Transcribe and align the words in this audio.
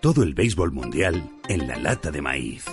Todo 0.00 0.22
el 0.22 0.32
béisbol 0.32 0.70
mundial 0.70 1.28
en 1.48 1.66
la 1.66 1.76
lata 1.76 2.12
de 2.12 2.22
maíz. 2.22 2.64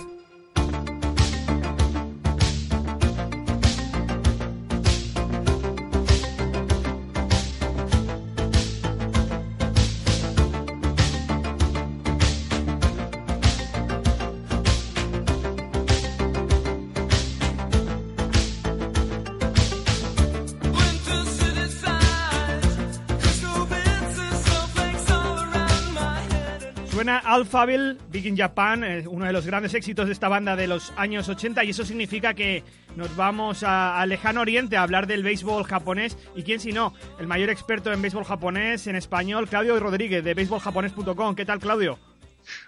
Alphaville, 27.36 27.96
Big 28.10 28.26
in 28.26 28.36
Japan, 28.36 28.82
eh, 28.82 29.04
uno 29.06 29.24
de 29.26 29.32
los 29.32 29.46
grandes 29.46 29.74
éxitos 29.74 30.06
de 30.06 30.12
esta 30.12 30.28
banda 30.28 30.56
de 30.56 30.66
los 30.66 30.92
años 30.96 31.28
80 31.28 31.62
y 31.64 31.70
eso 31.70 31.84
significa 31.84 32.34
que 32.34 32.64
nos 32.96 33.14
vamos 33.14 33.62
a- 33.62 34.04
lejano 34.06 34.40
oriente 34.40 34.76
a 34.76 34.82
hablar 34.82 35.06
del 35.06 35.22
béisbol 35.22 35.64
japonés 35.64 36.16
y 36.34 36.42
quién 36.42 36.60
si 36.60 36.72
no, 36.72 36.94
el 37.20 37.26
mayor 37.26 37.50
experto 37.50 37.92
en 37.92 38.00
béisbol 38.02 38.24
japonés 38.24 38.86
en 38.86 38.96
español, 38.96 39.48
Claudio 39.48 39.78
Rodríguez 39.78 40.24
de 40.24 40.34
béisboljaponés.com. 40.34 41.34
¿Qué 41.34 41.44
tal, 41.44 41.58
Claudio? 41.60 41.98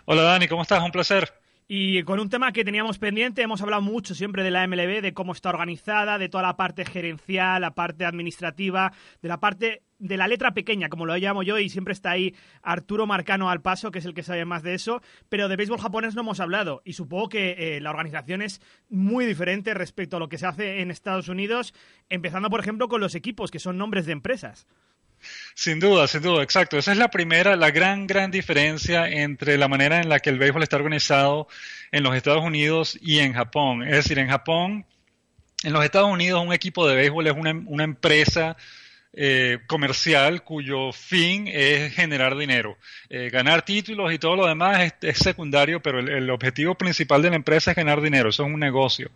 Hola 0.05 0.23
Dani, 0.23 0.49
¿cómo 0.49 0.63
estás? 0.63 0.83
Un 0.83 0.91
placer. 0.93 1.33
Y 1.71 2.03
con 2.05 2.19
un 2.19 2.31
tema 2.31 2.51
que 2.53 2.65
teníamos 2.65 2.99
pendiente, 2.99 3.43
hemos 3.43 3.61
hablado 3.61 3.83
mucho 3.83 4.15
siempre 4.15 4.43
de 4.43 4.51
la 4.51 4.67
MLB, 4.67 5.03
de 5.03 5.13
cómo 5.13 5.33
está 5.33 5.51
organizada, 5.51 6.17
de 6.17 6.31
toda 6.31 6.43
la 6.43 6.57
parte 6.57 6.87
gerencial, 6.87 7.61
la 7.61 7.75
parte 7.75 8.07
administrativa, 8.07 8.91
de 9.21 9.29
la 9.29 9.39
parte 9.39 9.83
de 9.99 10.17
la 10.17 10.29
letra 10.29 10.55
pequeña, 10.55 10.89
como 10.89 11.05
lo 11.05 11.15
llamo 11.19 11.43
yo, 11.43 11.59
y 11.59 11.69
siempre 11.69 11.93
está 11.93 12.13
ahí 12.13 12.35
Arturo 12.63 13.07
Marcano 13.07 13.51
al 13.51 13.61
paso, 13.61 13.91
que 13.91 13.99
es 13.99 14.07
el 14.07 14.15
que 14.15 14.23
sabe 14.23 14.47
más 14.47 14.63
de 14.63 14.73
eso, 14.73 15.03
pero 15.29 15.47
de 15.49 15.57
béisbol 15.57 15.79
japonés 15.79 16.15
no 16.15 16.23
hemos 16.23 16.41
hablado, 16.41 16.81
y 16.87 16.95
supongo 16.95 17.29
que 17.29 17.51
eh, 17.59 17.81
la 17.83 17.91
organización 17.91 18.41
es 18.41 18.63
muy 18.89 19.27
diferente 19.27 19.75
respecto 19.75 20.17
a 20.17 20.21
lo 20.21 20.31
que 20.31 20.39
se 20.39 20.47
hace 20.47 20.81
en 20.81 20.91
Estados 20.91 21.29
Unidos, 21.29 21.75
empezando, 22.09 22.49
por 22.49 22.61
ejemplo, 22.61 22.89
con 22.89 23.03
los 23.03 23.15
equipos, 23.15 23.51
que 23.51 23.59
son 23.59 23.77
nombres 23.77 24.07
de 24.07 24.13
empresas. 24.13 24.67
Sin 25.55 25.81
duda, 25.81 26.07
sin 26.07 26.23
duda, 26.23 26.43
exacto. 26.43 26.79
Esa 26.79 26.93
es 26.93 26.99
la 26.99 27.09
primera, 27.11 27.57
la 27.57 27.71
gran, 27.71 28.07
gran 28.07 28.31
diferencia 28.31 29.09
entre 29.09 29.59
la 29.59 29.69
manera 29.69 30.01
en 30.01 30.09
la 30.09 30.21
que 30.21 30.31
el 30.31 30.39
béisbol 30.39 30.63
está 30.63 30.77
organizado 30.77 31.49
en 31.91 32.03
los 32.03 32.15
Estados 32.15 32.45
Unidos 32.45 32.99
y 33.01 33.19
en 33.19 33.33
Japón. 33.33 33.83
Es 33.83 33.97
decir, 33.97 34.19
en 34.19 34.29
Japón, 34.29 34.87
en 35.65 35.73
los 35.73 35.85
Estados 35.85 36.11
Unidos, 36.11 36.45
un 36.45 36.53
equipo 36.53 36.87
de 36.87 36.97
béisbol 36.97 37.27
es 37.27 37.35
una, 37.35 37.85
empresa 37.85 38.57
eh, 39.13 39.59
comercial 39.67 40.45
cuyo 40.45 40.93
fin 40.93 41.49
es 41.49 41.95
generar 41.95 42.37
dinero. 42.37 42.79
Eh, 43.09 43.31
ganar 43.31 43.63
títulos 43.63 44.13
y 44.13 44.19
todo 44.19 44.37
lo 44.37 44.47
demás 44.47 44.81
es, 44.81 44.95
es 45.03 45.19
secundario, 45.19 45.83
pero 45.83 45.99
el, 45.99 46.09
el 46.09 46.31
objetivo 46.31 46.77
principal 46.77 47.23
de 47.23 47.31
la 47.31 47.37
empresa 47.37 47.73
es 47.73 47.77
ganar 47.77 48.01
dinero. 48.01 48.29
Eso 48.29 48.45
es 48.47 48.53
un 48.53 48.61
negocio. 48.61 49.11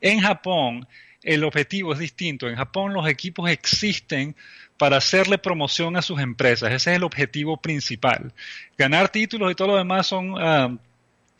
En 0.00 0.20
Japón, 0.20 0.86
el 1.22 1.44
objetivo 1.44 1.92
es 1.92 1.98
distinto. 1.98 2.48
En 2.48 2.56
Japón 2.56 2.92
los 2.92 3.08
equipos 3.08 3.50
existen 3.50 4.36
para 4.78 4.96
hacerle 4.96 5.38
promoción 5.38 5.96
a 5.96 6.02
sus 6.02 6.20
empresas. 6.20 6.72
Ese 6.72 6.92
es 6.92 6.96
el 6.96 7.04
objetivo 7.04 7.56
principal. 7.56 8.32
Ganar 8.76 9.08
títulos 9.10 9.52
y 9.52 9.54
todo 9.54 9.68
lo 9.68 9.76
demás 9.76 10.06
son... 10.06 10.34
ah, 10.38 10.70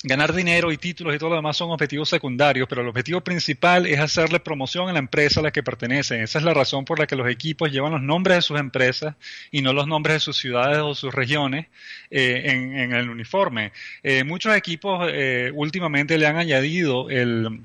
ganar 0.03 0.33
dinero 0.33 0.70
y 0.70 0.77
títulos 0.77 1.14
y 1.14 1.19
todo 1.19 1.31
lo 1.31 1.36
demás 1.36 1.56
son 1.56 1.70
objetivos 1.70 2.09
secundarios, 2.09 2.69
pero 2.69 2.83
el 2.83 2.89
objetivo 2.89 3.20
principal 3.20 3.86
es 3.86 3.98
hacerle 3.98 4.39
promoción 4.39 4.89
a 4.89 4.92
la 4.92 5.00
empresa 5.00 5.41
a 5.41 5.42
la 5.42 5.50
que 5.50 5.62
pertenecen. 5.62 6.22
Esa 6.22 6.39
es 6.39 6.44
la 6.44 6.55
razón 6.55 6.84
por 6.84 6.98
la 6.98 7.06
que 7.06 7.16
los 7.16 7.28
equipos 7.28 7.70
llevan 7.72 7.92
los 7.92 8.03
nombres 8.03 8.39
de 8.39 8.42
sus 8.42 8.61
empresas 8.61 9.16
y 9.50 9.62
no 9.62 9.72
los 9.72 9.89
nombres 9.89 10.14
de 10.16 10.20
sus 10.20 10.36
ciudades 10.36 10.78
o 10.78 10.94
sus 10.94 11.12
regiones 11.12 11.66
eh, 12.11 12.42
en, 12.47 12.92
el 12.92 13.11
uniforme. 13.11 13.72
Eh, 14.03 14.22
muchos 14.25 14.55
equipos 14.56 15.09
eh, 15.12 15.50
últimamente 15.55 16.16
le 16.16 16.27
han 16.27 16.36
añadido 16.36 17.11
el, 17.11 17.62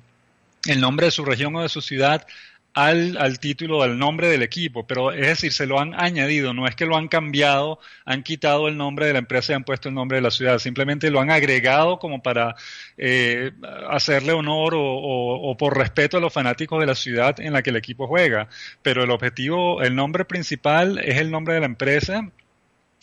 el 0.67 0.81
nombre 0.81 1.07
de 1.07 1.11
su 1.11 1.25
región 1.25 1.55
o 1.55 1.61
de 1.61 1.69
su 1.69 1.81
ciudad 1.81 2.25
al, 2.73 3.17
al 3.17 3.39
título, 3.39 3.84
al 3.84 3.97
nombre 4.00 4.28
del 4.29 4.41
equipo, 4.41 4.88
pero 4.88 5.11
es 5.11 5.28
decir, 5.28 5.53
se 5.53 5.67
lo 5.67 5.79
han 5.79 5.94
añadido, 5.94 6.53
no 6.53 6.66
es 6.67 6.75
que 6.75 6.85
lo 6.85 6.97
han 6.97 7.07
cambiado, 7.07 7.79
han 8.06 8.23
quitado 8.23 8.67
el 8.67 8.78
nombre 8.78 9.06
de 9.06 9.13
la 9.13 9.19
empresa 9.19 9.53
y 9.53 9.56
han 9.56 9.63
puesto 9.63 9.89
el 9.89 9.95
nombre 9.95 10.17
de 10.17 10.22
la 10.23 10.31
ciudad, 10.31 10.57
simplemente 10.59 11.12
lo 11.12 11.19
han 11.19 11.29
agregado 11.31 12.00
como 12.00 12.22
para 12.23 12.56
eh, 12.97 13.51
hacerle 13.89 14.33
honor 14.33 14.73
o, 14.75 14.81
o- 14.81 15.51
o 15.51 15.57
por 15.57 15.78
respeto 15.78 16.17
a 16.17 16.19
los 16.22 16.33
fanáticos 16.33 16.79
de 16.79 16.85
la 16.88 16.95
ciudad 16.95 17.39
en 17.39 17.53
la 17.53 17.62
que 17.62 17.69
el 17.69 17.75
equipo 17.75 18.07
juega, 18.07 18.47
pero 18.81 19.03
el 19.03 19.12
objetivo, 19.12 19.81
el 19.83 19.95
nombre 19.95 20.25
principal 20.25 21.00
es 21.00 21.17
el 21.17 21.29
nombre 21.31 21.53
de 21.56 21.59
la 21.62 21.66
empresa 21.67 22.31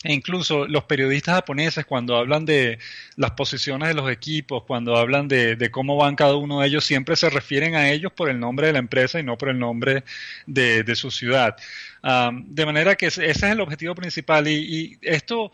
e 0.03 0.13
incluso 0.13 0.67
los 0.67 0.85
periodistas 0.85 1.35
japoneses, 1.35 1.85
cuando 1.85 2.17
hablan 2.17 2.43
de 2.45 2.79
las 3.17 3.31
posiciones 3.31 3.89
de 3.89 3.93
los 3.93 4.09
equipos, 4.09 4.63
cuando 4.63 4.97
hablan 4.97 5.27
de, 5.27 5.55
de 5.55 5.69
cómo 5.69 5.95
van 5.95 6.15
cada 6.15 6.35
uno 6.35 6.61
de 6.61 6.67
ellos, 6.67 6.85
siempre 6.85 7.15
se 7.15 7.29
refieren 7.29 7.75
a 7.75 7.89
ellos 7.91 8.11
por 8.11 8.29
el 8.29 8.39
nombre 8.39 8.67
de 8.67 8.73
la 8.73 8.79
empresa 8.79 9.19
y 9.19 9.23
no 9.23 9.37
por 9.37 9.49
el 9.49 9.59
nombre 9.59 10.03
de, 10.47 10.95
su 10.95 11.11
ciudad. 11.11 11.55
De 12.01 12.65
manera 12.65 12.95
que 12.95 13.07
ese 13.07 13.29
es 13.29 13.43
el 13.43 13.61
objetivo 13.61 13.93
principal. 13.93 14.47
Y, 14.47 14.53
y 14.53 14.97
esto, 15.01 15.51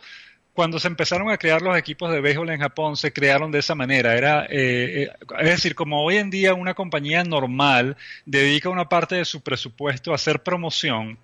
cuando 0.54 0.80
se 0.80 0.88
empezaron 0.88 1.30
a 1.30 1.38
crear 1.38 1.62
los 1.62 1.78
equipos 1.78 2.12
de 2.12 2.22
béisbol 2.22 2.50
en 2.50 2.62
Japón, 2.62 2.96
se 2.98 3.12
crearon 3.14 3.52
de 3.52 3.60
esa 3.60 3.76
manera. 3.76 4.18
Era, 4.18 4.46
eh, 4.46 5.04
eh, 5.04 5.10
es 5.40 5.50
decir, 5.50 5.76
como 5.76 6.04
hoy 6.04 6.18
en 6.18 6.30
día 6.30 6.54
una 6.54 6.74
compañía 6.74 7.24
normal 7.24 7.98
dedica 8.26 8.70
una 8.70 8.88
parte 8.90 9.16
de 9.16 9.26
su 9.26 9.42
presupuesto 9.42 10.14
a 10.14 10.16
hacer 10.16 10.42
promoción 10.42 11.20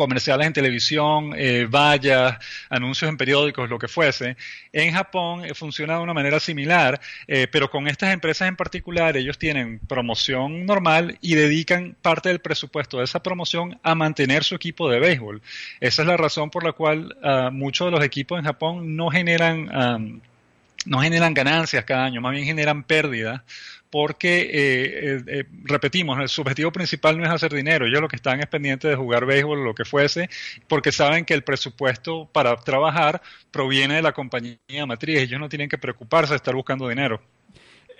comerciales 0.00 0.46
en 0.46 0.54
televisión, 0.54 1.34
eh, 1.36 1.66
vallas, 1.66 2.38
anuncios 2.70 3.06
en 3.10 3.18
periódicos, 3.18 3.68
lo 3.68 3.78
que 3.78 3.86
fuese. 3.86 4.38
En 4.72 4.94
Japón 4.94 5.44
eh, 5.44 5.52
funciona 5.52 5.96
de 5.96 6.00
una 6.00 6.14
manera 6.14 6.40
similar, 6.40 6.98
eh, 7.28 7.46
pero 7.52 7.70
con 7.70 7.86
estas 7.86 8.14
empresas 8.14 8.48
en 8.48 8.56
particular, 8.56 9.18
ellos 9.18 9.36
tienen 9.36 9.78
promoción 9.78 10.64
normal 10.64 11.18
y 11.20 11.34
dedican 11.34 11.96
parte 12.00 12.30
del 12.30 12.38
presupuesto 12.38 12.96
de 12.96 13.04
esa 13.04 13.22
promoción 13.22 13.78
a 13.82 13.94
mantener 13.94 14.42
su 14.42 14.54
equipo 14.54 14.88
de 14.88 15.00
béisbol. 15.00 15.42
Esa 15.80 16.00
es 16.00 16.08
la 16.08 16.16
razón 16.16 16.48
por 16.48 16.64
la 16.64 16.72
cual 16.72 17.14
ah, 17.22 17.50
muchos 17.52 17.88
de 17.88 17.90
los 17.90 18.02
equipos 18.02 18.38
en 18.38 18.46
Japón 18.46 18.96
no 18.96 19.10
generan... 19.10 19.68
am, 19.70 20.20
no 20.86 21.00
generan 21.02 21.34
ganancias 21.34 21.84
cada 21.84 22.06
año, 22.06 22.22
más 22.22 22.32
bien 22.32 22.46
generan 22.46 22.84
pérdidas, 22.84 23.42
porque, 23.90 24.42
eh, 24.42 25.16
eh, 25.16 25.22
eh, 25.26 25.44
repetimos, 25.64 26.30
su 26.30 26.42
objetivo 26.42 26.70
principal 26.70 27.18
no 27.18 27.24
es 27.24 27.30
hacer 27.30 27.52
dinero, 27.52 27.86
ellos 27.86 28.00
lo 28.00 28.08
que 28.08 28.16
están 28.16 28.40
es 28.40 28.46
pendientes 28.46 28.90
de 28.90 28.96
jugar 28.96 29.26
béisbol 29.26 29.58
o 29.58 29.64
lo 29.64 29.74
que 29.74 29.84
fuese, 29.84 30.30
porque 30.68 30.92
saben 30.92 31.24
que 31.24 31.34
el 31.34 31.42
presupuesto 31.42 32.28
para 32.32 32.56
trabajar 32.56 33.20
proviene 33.50 33.96
de 33.96 34.02
la 34.02 34.12
compañía 34.12 34.86
matriz, 34.86 35.18
ellos 35.18 35.40
no 35.40 35.48
tienen 35.48 35.68
que 35.68 35.78
preocuparse 35.78 36.32
de 36.32 36.36
estar 36.36 36.54
buscando 36.54 36.88
dinero. 36.88 37.20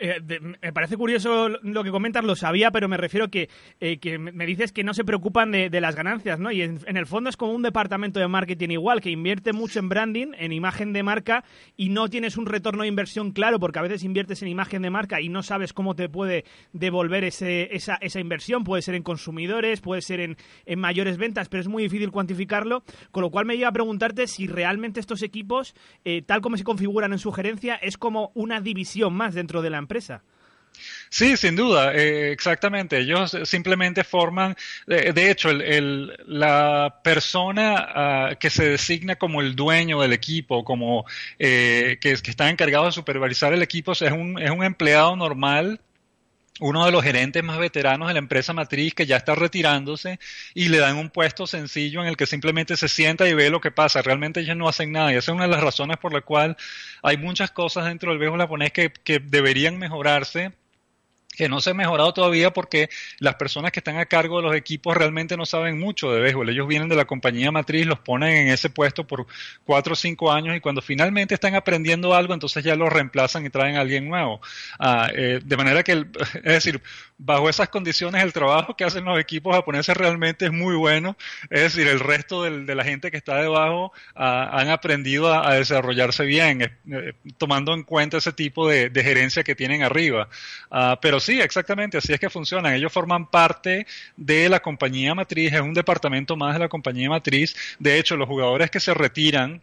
Eh, 0.00 0.40
me 0.62 0.72
parece 0.72 0.96
curioso 0.96 1.50
lo 1.50 1.84
que 1.84 1.90
comentas, 1.90 2.24
lo 2.24 2.34
sabía, 2.34 2.70
pero 2.70 2.88
me 2.88 2.96
refiero 2.96 3.28
que, 3.28 3.50
eh, 3.80 3.98
que 3.98 4.18
me 4.18 4.46
dices 4.46 4.72
que 4.72 4.82
no 4.82 4.94
se 4.94 5.04
preocupan 5.04 5.52
de, 5.52 5.80
las 5.80 5.94
ganancias, 5.94 6.40
¿no? 6.40 6.50
Y 6.50 6.62
en, 6.62 6.80
en 6.86 6.96
el 6.96 7.06
fondo 7.06 7.28
es 7.28 7.36
como 7.36 7.52
un 7.52 7.62
departamento 7.62 8.18
de 8.18 8.26
marketing 8.26 8.70
igual, 8.70 9.02
que 9.02 9.10
invierte 9.10 9.52
mucho 9.52 9.78
en 9.78 9.90
branding, 9.90 10.32
en 10.38 10.52
imagen 10.52 10.94
de 10.94 11.02
marca, 11.02 11.44
y 11.76 11.90
no 11.90 12.08
tienes 12.08 12.38
un 12.38 12.46
retorno 12.46 12.82
de 12.82 12.88
inversión 12.88 13.32
claro, 13.32 13.60
porque 13.60 13.78
a 13.78 13.82
veces 13.82 14.02
inviertes 14.02 14.40
en 14.40 14.48
imagen 14.48 14.80
de 14.80 14.88
marca 14.88 15.20
y 15.20 15.28
no 15.28 15.42
sabes 15.42 15.74
cómo 15.74 15.94
te 15.94 16.08
puede 16.08 16.44
devolver 16.72 17.24
ese, 17.24 17.74
esa, 17.74 17.96
esa 17.96 18.20
inversión. 18.20 18.64
Puede 18.64 18.80
ser 18.80 18.94
en 18.94 19.02
consumidores, 19.02 19.82
puede 19.82 20.00
ser 20.00 20.20
en, 20.20 20.38
en 20.64 20.80
mayores 20.80 21.18
ventas, 21.18 21.50
pero 21.50 21.60
es 21.60 21.68
muy 21.68 21.82
difícil 21.82 22.10
cuantificarlo, 22.10 22.84
con 23.10 23.22
lo 23.22 23.30
cual 23.30 23.44
me 23.44 23.56
lleva 23.56 23.68
a 23.68 23.72
preguntarte 23.72 24.26
si 24.26 24.46
realmente 24.46 24.98
estos 24.98 25.22
equipos, 25.22 25.74
eh, 26.06 26.22
tal 26.22 26.40
como 26.40 26.56
se 26.56 26.64
configuran 26.64 27.12
en 27.12 27.18
su 27.18 27.32
gerencia, 27.32 27.76
es 27.76 27.98
como 27.98 28.32
una 28.34 28.62
división 28.62 29.12
más 29.12 29.34
dentro 29.34 29.60
de 29.60 29.68
la 29.68 29.76
empresa. 29.76 29.89
Sí, 31.08 31.36
sin 31.36 31.56
duda, 31.56 31.92
eh, 31.94 32.30
exactamente. 32.32 32.98
Ellos 32.98 33.36
simplemente 33.44 34.04
forman, 34.04 34.56
de, 34.86 35.30
hecho, 35.30 35.50
el, 35.50 35.60
el- 35.62 36.16
la 36.26 37.00
persona 37.02 37.74
ah, 37.94 38.34
que 38.38 38.48
se 38.50 38.68
designa 38.70 39.16
como 39.16 39.40
el 39.40 39.56
dueño 39.56 40.00
del 40.00 40.12
equipo, 40.12 40.64
como 40.64 41.04
eh, 41.38 41.98
que, 42.00 42.14
que 42.16 42.30
está 42.30 42.48
encargado 42.48 42.86
de 42.86 42.92
supervisar 42.92 43.52
el 43.52 43.62
equipo, 43.62 43.92
es 43.92 44.00
un, 44.02 44.38
es 44.40 44.50
un 44.50 44.62
empleado 44.64 45.16
normal 45.16 45.80
uno 46.60 46.84
de 46.84 46.92
los 46.92 47.02
gerentes 47.02 47.42
más 47.42 47.58
veteranos 47.58 48.08
de 48.08 48.14
la 48.14 48.18
empresa 48.18 48.52
matriz 48.52 48.94
que 48.94 49.06
ya 49.06 49.16
está 49.16 49.34
retirándose 49.34 50.20
y 50.54 50.68
le 50.68 50.78
dan 50.78 50.96
un 50.96 51.10
puesto 51.10 51.46
sencillo 51.46 52.02
en 52.02 52.08
el 52.08 52.16
que 52.16 52.26
simplemente 52.26 52.76
se 52.76 52.88
sienta 52.88 53.28
y 53.28 53.34
ve 53.34 53.50
lo 53.50 53.60
que 53.60 53.70
pasa. 53.70 54.02
Realmente 54.02 54.40
ellos 54.40 54.56
no 54.56 54.68
hacen 54.68 54.92
nada 54.92 55.12
y 55.12 55.16
esa 55.16 55.32
es 55.32 55.34
una 55.34 55.46
de 55.46 55.52
las 55.52 55.62
razones 55.62 55.96
por 55.96 56.12
la 56.12 56.20
cual 56.20 56.56
hay 57.02 57.16
muchas 57.16 57.50
cosas 57.50 57.86
dentro 57.86 58.10
del 58.10 58.18
béisbol 58.18 58.40
japonés 58.40 58.72
que, 58.72 58.92
que 58.92 59.18
deberían 59.18 59.78
mejorarse 59.78 60.52
que 61.40 61.48
no 61.48 61.62
se 61.62 61.70
ha 61.70 61.74
mejorado 61.74 62.12
todavía 62.12 62.52
porque 62.52 62.90
las 63.18 63.36
personas 63.36 63.72
que 63.72 63.80
están 63.80 63.96
a 63.96 64.04
cargo 64.04 64.36
de 64.36 64.42
los 64.42 64.54
equipos 64.54 64.94
realmente 64.94 65.38
no 65.38 65.46
saben 65.46 65.80
mucho 65.80 66.12
de 66.12 66.20
béisbol. 66.20 66.50
Ellos 66.50 66.68
vienen 66.68 66.90
de 66.90 66.96
la 66.96 67.06
compañía 67.06 67.50
matriz, 67.50 67.86
los 67.86 67.98
ponen 67.98 68.36
en 68.36 68.48
ese 68.48 68.68
puesto 68.68 69.06
por 69.06 69.26
cuatro 69.64 69.94
o 69.94 69.96
cinco 69.96 70.30
años 70.30 70.54
y 70.54 70.60
cuando 70.60 70.82
finalmente 70.82 71.32
están 71.32 71.54
aprendiendo 71.54 72.14
algo, 72.14 72.34
entonces 72.34 72.62
ya 72.62 72.76
los 72.76 72.92
reemplazan 72.92 73.46
y 73.46 73.48
traen 73.48 73.76
a 73.76 73.80
alguien 73.80 74.06
nuevo. 74.06 74.42
Ah, 74.78 75.08
eh, 75.14 75.40
de 75.42 75.56
manera 75.56 75.82
que, 75.82 75.92
es 76.34 76.42
decir, 76.42 76.82
bajo 77.16 77.48
esas 77.48 77.68
condiciones 77.68 78.22
el 78.22 78.32
trabajo 78.32 78.76
que 78.76 78.84
hacen 78.84 79.04
los 79.04 79.18
equipos 79.18 79.54
japoneses 79.54 79.96
realmente 79.96 80.46
es 80.46 80.52
muy 80.52 80.74
bueno. 80.74 81.16
Es 81.50 81.62
decir, 81.62 81.86
el 81.86 82.00
resto 82.00 82.42
de 82.42 82.74
la 82.74 82.84
gente 82.84 83.10
que 83.10 83.16
está 83.16 83.36
debajo 83.36 83.92
ah, 84.14 84.50
han 84.52 84.68
aprendido 84.68 85.32
a, 85.32 85.54
desarrollarse 85.54 86.24
bien, 86.24 86.62
eh, 86.62 87.12
tomando 87.38 87.74
en 87.74 87.82
cuenta 87.82 88.18
ese 88.18 88.32
tipo 88.32 88.68
de, 88.68 88.90
gerencia 89.00 89.42
que 89.42 89.54
tienen 89.54 89.82
arriba. 89.82 90.28
Ah, 90.70 90.98
pero 91.00 91.20
sí, 91.20 91.29
Sí, 91.30 91.40
exactamente, 91.40 91.96
así 91.96 92.12
es 92.12 92.18
que 92.18 92.28
funcionan. 92.28 92.74
Ellos 92.74 92.92
forman 92.92 93.30
parte 93.30 93.86
de 94.16 94.48
la 94.48 94.58
compañía 94.58 95.14
matriz, 95.14 95.52
es 95.52 95.60
un 95.60 95.72
departamento 95.72 96.34
más 96.34 96.54
de 96.54 96.58
la 96.58 96.68
compañía 96.68 97.08
matriz. 97.08 97.54
De 97.78 98.00
hecho, 98.00 98.16
los 98.16 98.26
jugadores 98.26 98.68
que 98.68 98.80
se 98.80 98.92
retiran 98.94 99.62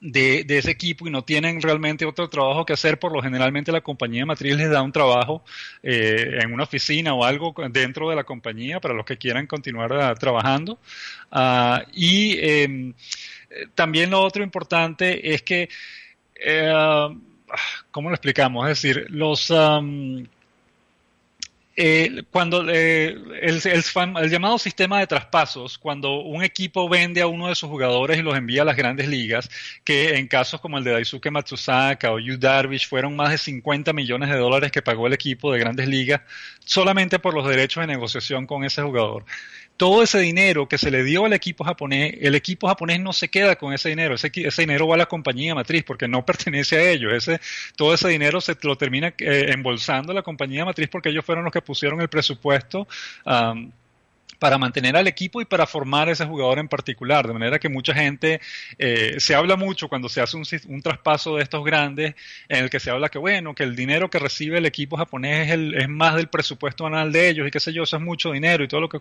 de, 0.00 0.44
ese 0.48 0.70
equipo 0.70 1.08
y 1.08 1.10
no 1.10 1.24
tienen 1.24 1.60
realmente 1.60 2.06
otro 2.06 2.28
trabajo 2.28 2.64
que 2.64 2.74
hacer, 2.74 3.00
por 3.00 3.10
lo 3.10 3.20
generalmente 3.20 3.72
la 3.72 3.80
compañía 3.80 4.24
matriz 4.24 4.54
les 4.54 4.70
da 4.70 4.80
un 4.80 4.92
trabajo 4.92 5.42
eh, 5.82 6.38
en 6.40 6.52
una 6.52 6.62
oficina 6.62 7.14
o 7.14 7.24
algo 7.24 7.52
dentro 7.68 8.08
de 8.08 8.14
la 8.14 8.22
compañía 8.22 8.78
para 8.78 8.94
los 8.94 9.04
que 9.04 9.16
quieran 9.16 9.48
continuar 9.48 9.92
ah, 9.92 10.14
trabajando. 10.14 10.78
Ah, 11.32 11.84
y 11.94 12.38
em, 12.38 12.94
también 13.74 14.10
lo 14.10 14.22
otro 14.22 14.44
importante 14.44 15.34
es 15.34 15.42
que, 15.42 15.68
eh, 16.36 16.70
ah, 16.72 17.12
¿cómo 17.90 18.08
lo 18.08 18.14
explicamos? 18.14 18.70
Es 18.70 18.80
decir, 18.80 19.06
los... 19.10 19.50
Eh, 21.78 22.22
cuando 22.30 22.66
eh, 22.70 23.14
el, 23.42 23.60
el, 23.66 24.30
llamado 24.30 24.58
sistema 24.58 24.98
de 24.98 25.06
traspasos, 25.06 25.76
cuando 25.76 26.20
un 26.20 26.42
equipo 26.42 26.88
vende 26.88 27.20
a 27.20 27.26
uno 27.26 27.48
de 27.48 27.54
sus 27.54 27.68
jugadores 27.68 28.18
y 28.18 28.22
los 28.22 28.34
envía 28.34 28.62
a 28.62 28.64
las 28.64 28.76
grandes 28.76 29.08
ligas, 29.08 29.50
que 29.84 30.16
en 30.16 30.26
casos 30.26 30.62
como 30.62 30.78
el 30.78 30.84
de 30.84 30.92
Daisuke 30.92 31.30
Matsusaka 31.30 32.12
o 32.12 32.18
Yu 32.18 32.38
Darvish 32.38 32.88
fueron 32.88 33.14
más 33.14 33.30
de 33.30 33.36
50 33.36 33.92
millones 33.92 34.30
de 34.30 34.36
dólares 34.36 34.72
que 34.72 34.80
pagó 34.80 35.06
el 35.06 35.12
equipo 35.12 35.52
de 35.52 35.58
grandes 35.58 35.86
ligas 35.86 36.22
solamente 36.64 37.18
por 37.18 37.34
los 37.34 37.46
derechos 37.46 37.82
de 37.82 37.88
negociación 37.88 38.46
con 38.46 38.64
ese 38.64 38.80
jugador 38.80 39.26
todo 39.76 40.02
ese 40.02 40.18
dinero 40.18 40.68
que 40.68 40.78
se 40.78 40.90
le 40.90 41.02
dio 41.02 41.24
al 41.26 41.32
equipo 41.32 41.64
japonés, 41.64 42.14
el 42.20 42.34
equipo 42.34 42.68
japonés 42.68 43.00
no 43.00 43.12
se 43.12 43.28
queda 43.28 43.56
con 43.56 43.72
ese 43.72 43.88
dinero, 43.88 44.14
ese, 44.14 44.30
dinero 44.30 44.88
va 44.88 44.94
a 44.94 44.98
la 44.98 45.06
compañía 45.06 45.54
matriz 45.54 45.84
porque 45.84 46.08
no 46.08 46.24
pertenece 46.26 46.76
a 46.76 46.90
ellos, 46.90 47.12
ese, 47.12 47.40
todo 47.76 47.94
ese 47.94 48.08
dinero 48.08 48.40
se 48.40 48.56
lo 48.62 48.76
termina 48.76 49.14
eh, 49.18 49.50
embolsando 49.52 50.12
la 50.12 50.22
compañía 50.22 50.64
matriz 50.64 50.88
porque 50.88 51.10
ellos 51.10 51.24
fueron 51.24 51.44
los 51.44 51.52
que 51.52 51.62
pusieron 51.62 52.00
el 52.00 52.08
presupuesto 52.08 52.88
para 54.38 54.58
mantener 54.58 54.96
al 54.96 55.06
equipo 55.06 55.40
y 55.40 55.44
para 55.44 55.66
formar 55.66 56.08
a 56.08 56.12
ese 56.12 56.24
jugador 56.24 56.58
en 56.58 56.68
particular. 56.68 57.26
De 57.26 57.32
manera 57.32 57.58
que 57.58 57.68
mucha 57.68 57.94
gente, 57.94 58.40
eh, 58.78 59.16
se 59.18 59.34
habla 59.34 59.56
mucho 59.56 59.88
cuando 59.88 60.08
se 60.08 60.20
hace 60.20 60.36
un, 60.36 60.82
traspaso 60.82 61.36
de 61.36 61.42
estos 61.42 61.64
grandes, 61.64 62.14
en 62.48 62.64
el 62.64 62.70
que 62.70 62.80
se 62.80 62.90
habla 62.90 63.08
que, 63.08 63.18
bueno, 63.18 63.54
que 63.54 63.64
el 63.64 63.74
dinero 63.74 64.10
que 64.10 64.18
recibe 64.18 64.58
el 64.58 64.66
equipo 64.66 64.96
japonés 64.96 65.48
es, 65.48 65.52
el, 65.54 65.74
es 65.74 65.88
más 65.88 66.14
del 66.14 66.28
presupuesto 66.28 66.86
anual 66.86 67.12
de 67.12 67.28
ellos 67.28 67.48
y 67.48 67.50
qué 67.50 67.60
sé 67.60 67.72
yo, 67.72 67.82
eso 67.82 67.96
es 67.96 68.02
mucho 68.02 68.32
dinero 68.32 68.64
y 68.64 68.68
todo 68.68 68.80
lo 68.80 68.88
que... 68.88 69.00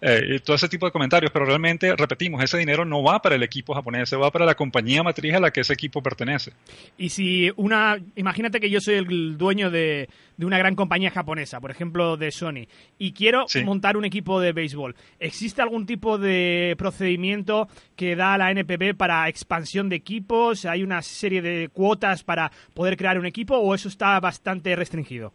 Eh, 0.00 0.40
todo 0.44 0.56
ese 0.56 0.68
tipo 0.68 0.86
de 0.86 0.92
comentarios, 0.92 1.30
pero 1.30 1.44
realmente, 1.44 1.94
repetimos, 1.94 2.42
ese 2.42 2.56
dinero 2.56 2.84
no 2.84 3.02
va 3.02 3.20
para 3.20 3.34
el 3.34 3.42
equipo 3.42 3.74
japonés, 3.74 4.10
va 4.14 4.30
para 4.30 4.46
la 4.46 4.54
compañía 4.54 5.02
matriz 5.02 5.34
a 5.34 5.40
la 5.40 5.50
que 5.50 5.60
ese 5.60 5.74
equipo 5.74 6.02
pertenece. 6.02 6.52
Y 6.96 7.10
si 7.10 7.52
una, 7.56 7.98
imagínate 8.16 8.60
que 8.60 8.70
yo 8.70 8.80
soy 8.80 8.94
el 8.94 9.36
dueño 9.36 9.70
de, 9.70 10.08
de 10.38 10.46
una 10.46 10.56
gran 10.56 10.76
compañía 10.76 11.10
japonesa, 11.10 11.60
por 11.60 11.70
ejemplo 11.70 12.16
de 12.16 12.30
Sony, 12.30 12.68
y 12.96 13.12
quiero 13.12 13.46
montar 13.64 13.96
un 13.96 14.04
equipo 14.04 14.27
de 14.36 14.52
béisbol, 14.52 14.94
¿existe 15.18 15.62
algún 15.62 15.86
tipo 15.86 16.18
de 16.18 16.74
procedimiento 16.76 17.68
que 17.96 18.14
da 18.16 18.36
la 18.36 18.50
NPB 18.50 18.94
para 18.96 19.28
expansión 19.28 19.88
de 19.88 19.96
equipos? 19.96 20.66
¿Hay 20.66 20.82
una 20.82 21.00
serie 21.00 21.40
de 21.40 21.68
cuotas 21.68 22.22
para 22.22 22.52
poder 22.74 22.96
crear 22.96 23.18
un 23.18 23.26
equipo 23.26 23.56
o 23.56 23.74
eso 23.74 23.88
está 23.88 24.20
bastante 24.20 24.76
restringido? 24.76 25.32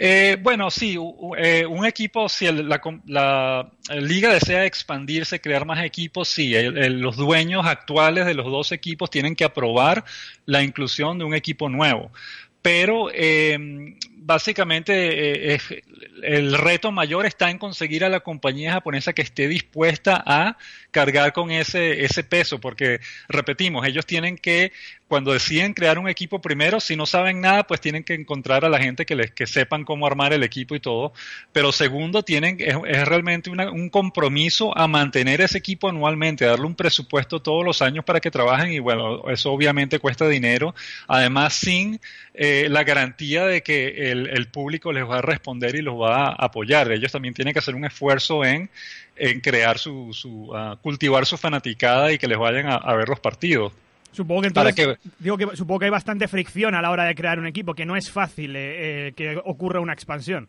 Eh, 0.00 0.36
bueno, 0.40 0.70
sí, 0.70 0.96
eh, 1.36 1.66
un 1.66 1.84
equipo, 1.84 2.28
si 2.28 2.46
la, 2.46 3.72
liga 3.96 4.32
desea 4.32 4.64
expandirse, 4.64 5.40
crear 5.40 5.66
más 5.66 5.84
equipos, 5.84 6.28
sí, 6.28 6.54
los 6.62 7.16
dueños 7.16 7.66
actuales 7.66 8.24
de 8.26 8.34
los 8.34 8.46
dos 8.46 8.70
equipos 8.70 9.10
tienen 9.10 9.34
que 9.34 9.44
aprobar 9.44 10.04
la 10.46 10.62
inclusión 10.62 11.18
de 11.18 11.24
un 11.24 11.34
equipo 11.34 11.68
nuevo 11.68 12.12
pero 12.62 13.08
eh, 13.14 13.96
básicamente 14.20 15.54
eh, 15.54 15.60
el 16.22 16.56
reto 16.56 16.92
mayor 16.92 17.26
está 17.26 17.50
en 17.50 17.58
conseguir 17.58 18.04
a 18.04 18.08
la 18.08 18.20
compañía 18.20 18.72
japonesa 18.72 19.12
que 19.12 19.22
esté 19.22 19.48
dispuesta 19.48 20.22
a 20.26 20.56
cargar 20.90 21.32
con 21.32 21.50
ese, 21.50 22.04
ese 22.04 22.24
peso, 22.24 22.60
porque 22.60 23.00
repetimos, 23.28 23.86
ellos 23.86 24.06
tienen 24.06 24.36
que, 24.36 24.72
cuando 25.06 25.32
deciden 25.32 25.74
crear 25.74 25.98
un 25.98 26.08
equipo 26.08 26.40
primero, 26.40 26.80
si 26.80 26.96
no 26.96 27.06
saben 27.06 27.40
nada, 27.40 27.66
pues 27.66 27.80
tienen 27.80 28.04
que 28.04 28.14
encontrar 28.14 28.64
a 28.64 28.68
la 28.68 28.78
gente 28.78 29.06
que, 29.06 29.14
les, 29.14 29.30
que 29.30 29.46
sepan 29.46 29.84
cómo 29.84 30.06
armar 30.06 30.32
el 30.32 30.42
equipo 30.42 30.74
y 30.74 30.80
todo, 30.80 31.12
pero 31.52 31.72
segundo, 31.72 32.22
tienen, 32.22 32.56
es, 32.60 32.74
es 32.86 33.06
realmente 33.06 33.50
un 33.50 33.90
compromiso 33.90 34.76
a 34.76 34.88
mantener 34.88 35.40
ese 35.40 35.58
equipo 35.58 35.88
anualmente, 35.88 36.44
darle 36.44 36.66
un 36.66 36.74
presupuesto 36.74 37.40
todos 37.40 37.64
los 37.64 37.82
años 37.82 38.04
para 38.04 38.20
que 38.20 38.30
trabajen 38.30 38.72
y 38.72 38.78
bueno, 38.78 39.28
eso 39.30 39.52
obviamente 39.52 39.98
cuesta 39.98 40.26
dinero, 40.28 40.74
además 41.06 41.54
sin 41.54 42.00
eh, 42.34 42.68
la 42.70 42.84
garantía 42.84 43.46
de 43.46 43.62
que 43.62 44.07
el, 44.10 44.28
el 44.28 44.48
público 44.48 44.92
les 44.92 45.08
va 45.08 45.18
a 45.18 45.22
responder 45.22 45.74
y 45.76 45.82
los 45.82 45.94
va 45.94 46.28
a 46.28 46.32
apoyar. 46.32 46.90
Ellos 46.92 47.12
también 47.12 47.34
tienen 47.34 47.52
que 47.52 47.60
hacer 47.60 47.74
un 47.74 47.84
esfuerzo 47.84 48.44
en 48.44 48.70
en 49.18 49.40
crear 49.40 49.78
su, 49.78 50.12
su 50.12 50.50
uh, 50.52 50.76
cultivar 50.80 51.26
su 51.26 51.36
fanaticada 51.36 52.12
y 52.12 52.18
que 52.18 52.28
les 52.28 52.38
vayan 52.38 52.66
a, 52.68 52.94
ver 52.94 53.08
los 53.08 53.20
partidos. 53.20 53.72
Supongo 54.12 54.42
que 54.42 54.46
entonces, 54.48 54.98
digo 55.18 55.36
que 55.36 55.56
supongo 55.56 55.80
que 55.80 55.84
hay 55.86 55.90
bastante 55.90 56.28
fricción 56.28 56.74
a 56.74 56.82
la 56.82 56.90
hora 56.90 57.04
de 57.04 57.14
crear 57.14 57.38
un 57.38 57.46
equipo, 57.46 57.74
que 57.74 57.84
no 57.84 57.94
es 57.96 58.10
fácil 58.10 58.56
eh, 58.56 59.08
eh, 59.08 59.12
que 59.14 59.40
ocurra 59.44 59.80
una 59.80 59.92
expansión. 59.92 60.48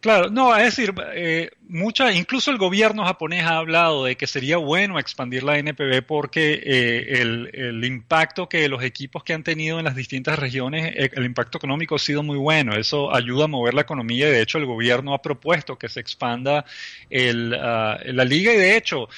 Claro, 0.00 0.30
no, 0.30 0.56
es 0.56 0.76
decir, 0.76 0.94
eh, 1.12 1.50
mucha, 1.68 2.12
incluso 2.12 2.52
el 2.52 2.56
gobierno 2.56 3.04
japonés 3.04 3.42
ha 3.42 3.56
hablado 3.56 4.04
de 4.04 4.16
que 4.16 4.28
sería 4.28 4.56
bueno 4.56 4.96
expandir 5.00 5.42
la 5.42 5.58
NPB 5.58 6.02
porque 6.06 6.52
eh, 6.64 7.20
el, 7.20 7.50
el, 7.52 7.84
impacto 7.84 8.48
que 8.48 8.68
los 8.68 8.84
equipos 8.84 9.24
que 9.24 9.34
han 9.34 9.42
tenido 9.42 9.80
en 9.80 9.84
las 9.84 9.96
distintas 9.96 10.38
regiones, 10.38 10.94
eh, 10.94 11.10
el 11.12 11.24
impacto 11.24 11.58
económico 11.58 11.96
ha 11.96 11.98
sido 11.98 12.22
muy 12.22 12.38
bueno. 12.38 12.76
Eso 12.76 13.12
ayuda 13.12 13.46
a 13.46 13.48
mover 13.48 13.74
la 13.74 13.80
economía 13.80 14.28
y 14.28 14.30
de 14.30 14.40
hecho 14.40 14.58
el 14.58 14.66
gobierno 14.66 15.14
ha 15.14 15.20
propuesto 15.20 15.76
que 15.76 15.88
se 15.88 15.98
expanda 15.98 16.64
el, 17.10 17.52
uh, 17.54 18.12
la 18.12 18.24
liga 18.24 18.52
y 18.54 18.56
de 18.56 18.76
hecho 18.76 19.08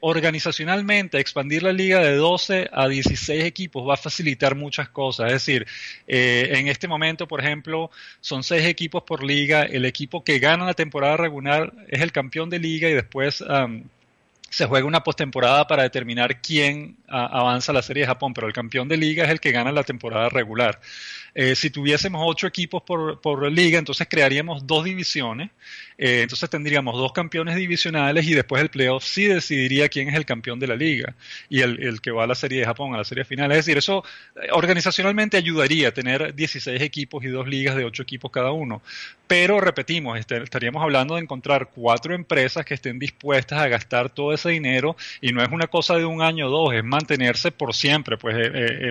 organizacionalmente 0.00 1.18
expandir 1.18 1.64
la 1.64 1.72
liga 1.72 2.00
de 2.00 2.14
12 2.14 2.70
a 2.72 2.86
16 2.86 3.42
equipos 3.42 3.88
va 3.88 3.94
a 3.94 3.96
facilitar 3.96 4.54
muchas 4.54 4.88
cosas. 4.90 5.28
Es 5.28 5.32
decir, 5.32 5.66
en 6.06 6.68
este 6.68 6.86
momento, 6.86 7.26
por 7.26 7.40
ejemplo, 7.40 7.90
son 8.20 8.44
6 8.44 8.66
equipos 8.66 9.02
por 9.02 9.24
liga. 9.24 9.64
El 9.64 9.84
equipo 9.84 9.97
que 10.24 10.38
gana 10.38 10.64
la 10.64 10.74
temporada 10.74 11.16
regular 11.16 11.72
es 11.88 12.00
el 12.00 12.12
campeón 12.12 12.50
de 12.50 12.58
liga 12.58 12.88
y 12.88 12.94
después 12.94 13.42
se 14.50 14.66
juega 14.66 14.86
una 14.86 15.04
postemporada 15.04 15.66
para 15.66 15.82
determinar 15.82 16.40
quién 16.40 16.96
avanza 17.06 17.72
a 17.72 17.74
la 17.74 17.82
Serie 17.82 18.02
de 18.02 18.06
Japón, 18.06 18.34
pero 18.34 18.46
el 18.46 18.52
campeón 18.52 18.88
de 18.88 18.96
liga 18.96 19.24
es 19.24 19.30
el 19.30 19.40
que 19.40 19.52
gana 19.52 19.72
la 19.72 19.82
temporada 19.82 20.28
regular. 20.28 20.80
Eh, 21.34 21.54
si 21.54 21.70
tuviésemos 21.70 22.22
ocho 22.24 22.46
equipos 22.46 22.82
por, 22.82 23.52
liga, 23.52 23.78
entonces 23.78 24.08
crearíamos 24.10 24.66
dos 24.66 24.84
divisiones, 24.84 25.50
eh, 25.96 26.22
entonces 26.22 26.48
tendríamos 26.50 26.96
dos 26.96 27.12
campeones 27.12 27.54
divisionales 27.54 28.26
y 28.26 28.34
después 28.34 28.60
el 28.62 28.70
playoff 28.70 29.04
sí 29.04 29.26
decidiría 29.26 29.88
quién 29.88 30.08
es 30.08 30.16
el 30.16 30.24
campeón 30.24 30.58
de 30.58 30.66
la 30.66 30.74
liga 30.74 31.14
y 31.48 31.60
el, 31.60 31.80
el, 31.80 32.00
que 32.00 32.10
va 32.10 32.24
a 32.24 32.26
la 32.26 32.34
Serie 32.34 32.60
de 32.60 32.66
Japón, 32.66 32.94
a 32.94 32.98
la 32.98 33.04
Serie 33.04 33.24
final. 33.24 33.52
Es 33.52 33.58
decir, 33.58 33.78
eso 33.78 34.02
eh, 34.34 34.48
organizacionalmente 34.52 35.36
ayudaría 35.36 35.88
a 35.88 35.92
tener 35.92 36.34
16 36.34 36.80
equipos 36.82 37.22
y 37.24 37.28
dos 37.28 37.46
ligas 37.46 37.76
de 37.76 37.84
ocho 37.84 38.02
equipos 38.02 38.30
cada 38.30 38.50
uno. 38.50 38.82
Pero 39.28 39.60
repetimos, 39.60 40.18
este, 40.18 40.42
estaríamos 40.42 40.82
hablando 40.82 41.16
de 41.16 41.20
encontrar 41.20 41.68
cuatro 41.72 42.14
empresas 42.14 42.64
que 42.64 42.74
estén 42.74 42.98
dispuestas 42.98 43.60
a 43.60 43.68
gastar 43.68 44.08
todo 44.08 44.32
ese 44.38 44.50
dinero 44.50 44.96
y 45.20 45.32
no 45.32 45.42
es 45.42 45.48
una 45.50 45.66
cosa 45.66 45.96
de 45.96 46.04
un 46.04 46.22
año 46.22 46.46
o 46.46 46.50
dos, 46.50 46.74
es 46.74 46.84
mantenerse 46.84 47.50
por 47.52 47.74
siempre, 47.74 48.16
pues 48.16 48.36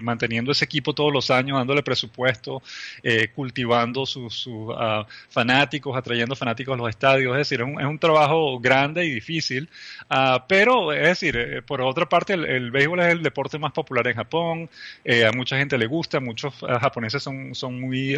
manteniendo 0.02 0.52
ese 0.52 0.66
equipo 0.66 0.94
todos 0.94 1.12
los 1.12 1.32
años, 1.32 1.58
dándole 1.58 1.84
presupuesto 1.84 2.62
eh, 3.04 3.30
cultivando 3.34 4.06
sus 4.06 4.50
ah, 4.76 5.06
fanáticos, 5.30 5.96
atrayendo 5.96 6.36
fanáticos 6.36 6.74
a 6.74 6.78
los 6.78 6.90
estadios. 6.90 7.34
Es 7.34 7.50
decir, 7.50 7.62
es 7.62 7.86
un, 7.86 8.00
trabajo 8.00 8.60
grande 8.60 9.06
y 9.06 9.12
difícil, 9.12 9.70
ah, 10.10 10.46
pero 10.48 10.92
es 10.94 11.08
decir, 11.08 11.38
eh, 11.38 11.62
por 11.62 11.82
otra 11.82 12.08
parte, 12.08 12.34
el, 12.34 12.72
béisbol 12.72 13.00
es 13.00 13.08
el 13.08 13.24
deporte 13.24 13.58
más 13.58 13.72
popular 13.72 14.08
en 14.08 14.16
Japón, 14.16 14.70
eh, 15.04 15.26
a 15.26 15.32
mucha 15.32 15.58
gente 15.58 15.78
le 15.78 15.88
gusta, 15.88 16.20
muchos 16.20 16.54
ah, 16.64 16.80
japoneses 16.80 17.24
son, 17.24 17.56
son 17.56 17.80
muy 17.80 18.16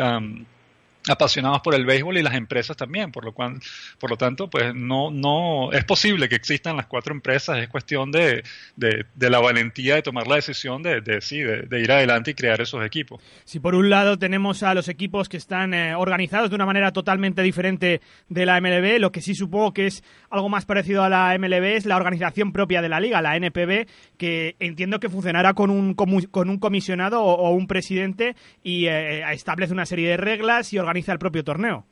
apasionados 1.10 1.62
por 1.62 1.76
el 1.76 1.86
béisbol 1.86 2.18
y 2.18 2.24
las 2.24 2.36
empresas 2.36 2.78
también, 2.78 3.12
por 3.12 3.26
lo 3.26 3.34
cual, 3.34 3.60
por 4.00 4.10
lo 4.10 4.18
tanto, 4.18 4.50
pues 4.50 4.74
no, 4.76 5.12
no 5.12 5.72
es 5.72 5.84
posible 5.86 6.30
que 6.30 6.36
existan 6.36 6.78
las 6.78 6.86
cuatro 6.86 7.14
empresas, 7.14 7.58
es 7.60 7.70
cuestión 7.70 8.12
de, 8.12 8.44
de, 8.76 9.30
la 9.30 9.40
valentía 9.40 9.96
de 9.96 10.02
tomar 10.02 10.28
la 10.28 10.36
decisión 10.36 10.82
de, 10.82 11.02
de 11.02 11.22
sí, 11.22 11.40
de, 11.40 11.80
ir 11.80 11.92
adelante 11.92 12.32
y 12.32 12.34
crear 12.34 12.62
esos 12.62 12.84
equipos. 12.86 13.22
Si 13.46 13.60
por 13.60 13.76
un 13.76 13.90
lado 13.90 14.18
tenemos 14.18 14.64
a 14.64 14.74
los 14.74 14.88
equipos 14.88 15.30
que 15.30 15.38
están 15.38 15.74
eh, 15.74 15.96
organizados 15.96 16.50
de 16.50 16.56
una 16.56 16.66
manera 16.66 16.92
totalmente 16.92 17.42
diferente 17.42 18.02
de 18.28 18.46
la 18.46 18.60
MLB, 18.60 19.00
lo 19.00 19.12
que 19.12 19.22
sí 19.22 19.36
supongo 19.36 19.74
que 19.74 19.88
es 19.88 20.04
algo 20.30 20.50
más 20.50 20.66
parecido 20.66 21.04
a 21.04 21.10
la 21.10 21.38
MLB 21.38 21.76
es 21.76 21.86
la 21.86 21.98
organización 21.98 22.52
propia 22.52 22.82
de 22.82 22.90
la 22.90 23.00
liga, 23.00 23.22
la 23.22 23.36
NPB, 23.36 23.88
que 24.18 24.56
entiendo 24.60 25.00
que 25.00 25.10
funcionará 25.10 25.54
con 25.54 25.70
un, 25.70 25.94
con 25.94 26.50
un 26.50 26.60
comisionado 26.60 27.24
o, 27.24 27.50
un 27.52 27.68
presidente 27.68 28.36
y 28.64 28.86
eh, 28.86 29.24
establece 29.32 29.74
una 29.74 29.86
serie 29.86 30.10
de 30.10 30.18
reglas 30.18 30.72
y 30.74 30.78
organiza 30.78 30.99
el 31.08 31.20
propio 31.20 31.44
torneo. 31.44 31.86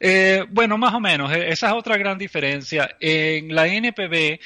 Eh, 0.00 0.44
bueno, 0.50 0.78
más 0.78 0.94
o 0.94 1.00
menos. 1.00 1.32
E-, 1.32 1.50
esa 1.50 1.68
es 1.68 1.72
otra 1.74 1.96
gran 1.96 2.18
diferencia. 2.18 2.96
En 3.00 3.54
la 3.54 3.66
NPB, 3.66 4.38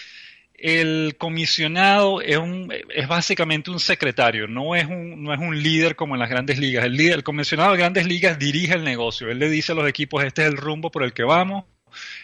el 0.55 1.17
comisionado 1.19 2.21
es, 2.21 2.37
un, 2.37 2.73
es 2.89 3.09
básicamente 3.09 3.71
un 3.71 3.81
secretario, 3.81 4.47
no 4.47 4.77
es 4.77 4.87
un, 4.87 5.23
no 5.23 5.35
es 5.35 5.41
un 5.41 5.61
líder 5.61 5.97
como 5.97 6.15
en 6.15 6.21
las 6.21 6.31
grandes 6.31 6.59
ligas. 6.59 6.85
El, 6.85 6.97
líder, 6.97 7.15
el 7.15 7.25
comisionado 7.25 7.73
de 7.73 7.79
grandes 7.79 8.07
ligas 8.07 8.39
dirige 8.39 8.75
el 8.75 8.85
negocio. 8.85 9.29
Él 9.29 9.39
le 9.39 9.51
dice 9.51 9.73
a 9.73 9.75
los 9.75 9.89
equipos, 9.89 10.25
este 10.25 10.43
es 10.43 10.49
el 10.49 10.57
rumbo 10.57 10.91
por 10.91 11.03
el 11.03 11.13
que 11.13 11.25
vamos, 11.25 11.65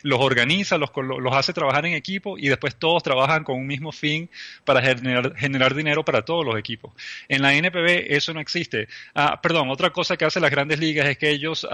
los 0.03 0.21
organiza, 0.21 0.79
los, 0.79 0.91
los 0.97 1.35
hace 1.35 1.53
trabajar 1.53 1.87
en 1.87 1.95
equipo 1.95 2.39
y 2.39 2.49
después 2.49 2.77
todos 2.77 3.03
trabajan 3.03 3.45
con 3.45 3.57
un 3.57 3.67
mismo 3.67 3.93
fin 3.93 4.29
para 4.65 4.83
generar, 4.83 5.35
generar 5.37 5.75
dinero 5.75 6.05
para 6.05 6.25
todos 6.25 6.45
los 6.45 6.59
equipos. 6.59 6.93
En 7.29 7.43
la 7.43 7.55
NPB 7.55 8.13
eso 8.13 8.35
no 8.35 8.41
existe. 8.41 8.89
Ah, 9.15 9.41
perdón, 9.41 9.71
otra 9.71 9.91
cosa 9.91 10.17
que 10.17 10.25
hacen 10.25 10.43
las 10.43 10.51
grandes 10.51 10.79
ligas 10.79 11.07
es 11.09 11.19
que 11.19 11.31
ellos 11.31 11.67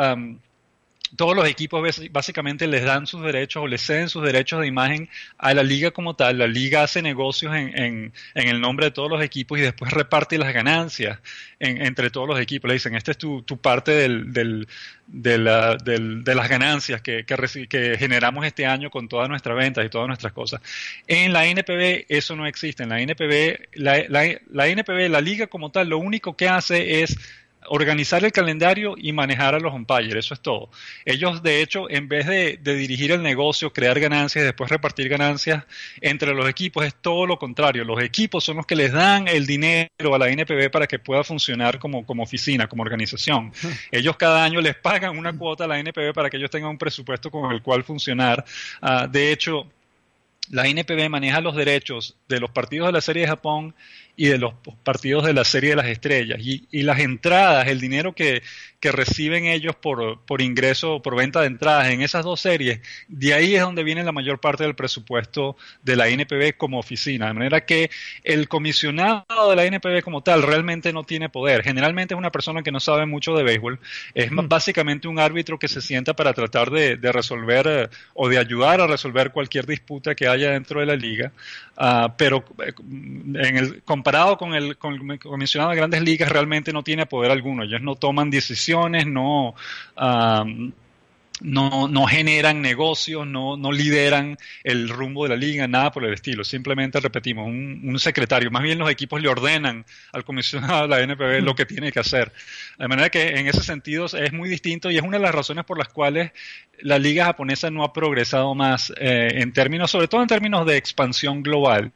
todos 1.16 1.37
los 1.37 1.49
equipos 1.49 1.83
básicamente 2.11 2.66
les 2.66 2.85
dan 2.85 3.06
sus 3.06 3.23
derechos 3.23 3.62
o 3.62 3.66
les 3.66 3.83
ceden 3.83 4.09
sus 4.09 4.25
derechos 4.25 4.61
de 4.61 4.66
imagen 4.66 5.09
a 5.38 5.54
la 5.54 5.62
liga 5.62 5.90
como 5.90 6.14
tal. 6.14 6.38
La 6.38 6.47
liga 6.47 6.83
hace 6.83 7.02
negocios 7.02 7.54
en, 7.54 8.12
en, 8.35 8.49
el 8.49 8.61
nombre 8.61 8.87
de 8.87 8.90
todos 8.90 9.11
los 9.11 9.23
equipos 9.23 9.59
y 9.59 9.62
después 9.62 9.92
reparte 9.92 10.38
las 10.38 10.52
ganancias 10.52 11.18
entre 11.59 12.11
todos 12.11 12.28
los 12.28 12.40
equipos. 12.40 12.68
Le 12.68 12.75
dicen, 12.75 12.94
esta 12.94 13.12
es 13.12 13.18
tu, 13.18 13.42
tu 13.42 13.59
parte 13.59 13.92
del, 13.92 14.33
del, 14.33 14.68
de, 15.06 15.38
la, 15.38 15.76
del, 15.76 16.25
de, 16.25 16.35
las 16.35 16.49
ganancias 16.49 17.00
que, 17.00 17.25
que, 17.25 17.37
que, 17.68 17.97
generamos 17.99 18.44
este 18.44 18.66
año 18.66 18.90
con 18.90 19.09
todas 19.09 19.28
nuestras 19.28 19.56
ventas 19.56 19.85
y 19.85 19.88
todas 19.88 20.09
nuestras 20.09 20.33
cosas. 20.33 20.61
En 21.06 21.33
la 21.33 21.47
NPB 21.47 22.06
eso 22.09 22.35
no 22.37 22.47
existe. 22.47 22.83
En 22.83 22.88
la 22.88 23.00
NPB, 23.00 23.68
la, 23.75 24.04
la 24.09 24.68
NPB, 24.68 25.09
la 25.09 25.21
liga 25.21 25.47
como 25.47 25.71
tal, 25.71 25.88
lo 25.88 25.99
único 25.99 26.37
que 26.37 26.49
hace 26.49 27.02
es 27.02 27.16
organizar 27.68 28.25
el 28.25 28.33
calendario 28.33 28.94
y 28.97 29.12
manejar 29.12 29.54
a 29.54 29.61
los 29.61 29.73
umpires, 29.73 30.25
eso 30.25 30.35
es 30.35 30.40
todo. 30.40 30.71
Ellos, 31.04 31.42
de 31.42 31.62
hecho, 31.62 31.90
en 31.90 32.09
vez 32.09 32.26
de, 32.26 32.59
dirigir 32.62 33.12
el 33.12 33.23
negocio, 33.23 33.73
crear 33.73 33.99
ganancias 34.00 34.42
y 34.42 34.47
después 34.47 34.71
repartir 34.71 35.09
ganancias 35.09 35.64
entre 36.00 36.35
los 36.35 36.49
equipos, 36.49 36.85
es 36.85 36.94
todo 36.94 37.26
lo 37.26 37.38
contrario. 37.38 37.85
Los 37.85 38.02
equipos 38.02 38.44
son 38.44 38.56
los 38.56 38.66
que 38.66 38.76
les 38.76 38.92
dan 38.92 39.28
el 39.28 39.47
dinero 39.47 40.14
a 40.14 40.18
la 40.18 40.28
NPB 40.28 40.71
para 40.71 40.87
que 40.87 40.99
pueda 40.99 41.25
funcionar 41.25 41.78
como, 41.78 42.04
como 42.04 42.23
oficina, 42.23 42.68
como 42.68 42.83
organización. 42.83 43.52
Ellos 43.90 44.16
cada 44.16 44.44
año 44.44 44.61
les 44.61 44.76
pagan 44.76 45.16
una 45.18 45.33
cuota 45.33 45.64
a 45.64 45.66
la 45.66 45.78
NPB 45.78 46.12
para 46.12 46.30
que 46.30 46.37
ellos 46.37 46.50
tengan 46.50 46.71
un 46.71 46.78
presupuesto 46.78 47.30
con 47.30 47.52
el 47.52 47.62
cual 47.62 47.85
funcionar. 47.85 48.44
Ah, 48.80 49.06
de 49.06 49.33
hecho, 49.33 49.66
la 50.50 50.66
NPB 50.66 51.09
maneja 51.09 51.40
los 51.40 51.56
derechos 51.56 52.16
de 52.28 52.40
los 52.40 52.50
partidos 52.50 52.88
de 52.88 52.92
la 52.92 53.00
Serie 53.00 53.23
de 53.23 53.28
Japón 53.28 53.75
y 54.16 54.28
de 54.28 54.38
los 54.38 54.54
partidos 54.83 55.25
de 55.25 55.33
la 55.33 55.44
Serie 55.44 55.71
de 55.71 55.76
las 55.76 55.87
Estrellas. 55.87 56.38
Y, 56.40 56.66
y 56.71 56.83
las 56.83 57.00
entradas, 57.00 57.68
el 57.68 57.80
dinero 57.80 58.14
que, 58.14 58.42
que 58.85 58.92
reciben 58.92 59.47
ellos 59.47 59.75
por, 59.75 60.21
por 60.26 60.42
ingreso, 60.42 61.00
por 61.00 61.16
venta 61.16 61.40
de 61.40 61.47
entradas 61.47 61.88
en 61.88 62.02
esas 62.02 62.23
dos 62.23 62.38
series, 62.38 62.80
de 63.09 63.33
ahí 63.33 63.54
es 63.54 63.62
donde 63.62 63.83
viene 63.83 64.04
la 64.04 64.12
mayor 64.12 64.40
parte 64.40 64.62
del 64.62 64.75
presupuesto 64.75 65.56
de 65.83 65.97
la 65.97 66.09
NPB 66.09 66.59
como 66.59 66.78
oficina. 66.78 67.28
De 67.28 67.33
manera 67.33 67.64
que 67.64 67.90
el 68.25 68.47
comisionado 68.47 69.25
de 69.49 69.56
la 69.56 69.64
NPB 69.64 70.02
como 70.02 70.23
tal 70.23 70.42
realmente 70.42 70.92
no 70.92 71.02
tiene 71.02 71.30
poder. 71.30 71.62
Generalmente 71.62 72.12
es 72.12 72.18
una 72.18 72.30
persona 72.30 72.62
que 72.62 72.73
no 72.73 72.78
sabe 72.78 73.06
mucho 73.06 73.35
de 73.35 73.42
béisbol. 73.42 73.80
Es 74.14 74.30
mm. 74.30 74.49
básicamente 74.49 75.09
un 75.09 75.18
árbitro 75.18 75.59
que 75.59 75.68
se 75.68 75.80
sienta 75.80 76.12
para 76.12 76.35
tratar 76.35 76.71
de, 76.71 76.99
resolver 77.11 77.66
eh, 77.66 77.88
o 78.12 78.28
de 78.28 78.37
ayudar 78.37 78.83
a 78.83 78.87
resolver 78.87 79.30
cualquier 79.30 79.64
disputa 79.64 80.14
que 80.14 80.28
haya 80.28 80.50
dentro 80.50 80.80
de 80.80 80.87
la 80.87 80.97
liga. 80.97 81.33
Ah, 81.78 82.14
pero 82.18 82.44
eh, 82.62 82.75
en 82.76 83.56
el, 83.56 83.83
comparado 84.04 84.37
con 84.37 84.54
el, 84.54 84.76
con 84.76 85.11
el 85.11 85.18
comisionado 85.18 85.70
de 85.70 85.76
grandes 85.76 86.02
ligas, 86.02 86.28
realmente 86.28 86.75
no 86.75 86.82
tiene 86.82 87.06
poder 87.06 87.30
alguno. 87.30 87.62
Ellos 87.62 87.80
no 87.80 87.96
toman 87.96 88.28
decisiones 88.28 89.06
no, 89.06 89.54
no, 91.40 92.06
generan 92.06 92.61
negocios, 92.61 93.26
no, 93.26 93.56
no 93.56 93.73
lideran 93.73 94.37
el 94.62 94.90
rumbo 94.90 95.25
de 95.25 95.30
la 95.30 95.37
liga, 95.37 95.66
nada 95.66 95.90
por 95.90 96.04
el 96.04 96.12
estilo. 96.12 96.44
Simplemente 96.44 97.00
repetimos, 97.00 97.46
un, 97.46 97.99
secretario. 97.99 98.50
Más 98.50 98.62
bien 98.62 98.78
los 98.78 98.90
equipos 98.90 99.23
le 99.23 99.28
ordenan 99.28 99.87
al 100.12 100.25
comisionado 100.25 100.82
de 100.82 100.88
la 100.88 101.00
NPB 101.00 101.42
lo 101.42 101.54
que 101.54 101.64
tiene 101.64 101.90
que 101.90 102.00
hacer. 102.00 102.30
De 102.78 102.88
manera 102.88 103.08
que 103.08 103.38
en 103.38 103.46
ese 103.46 103.62
sentido 103.62 104.04
es 104.04 104.32
muy 104.34 104.50
distinto 104.50 104.90
y 104.90 104.99
es 104.99 105.02
una 105.02 105.16
de 105.16 105.23
las 105.23 105.34
razones 105.34 105.64
por 105.64 105.78
las 105.78 105.88
cuales 105.88 106.32
la 106.80 106.99
liga 106.99 107.25
japonesa 107.25 107.70
no 107.70 107.84
ha 107.84 107.92
progresado 107.92 108.54
más 108.54 108.92
eh, 108.99 109.28
en 109.34 109.52
términos, 109.52 109.90
sobre 109.90 110.08
todo 110.08 110.20
en 110.20 110.28
términos 110.28 110.66
de 110.66 110.76
expansión 110.76 111.42
global. 111.42 111.92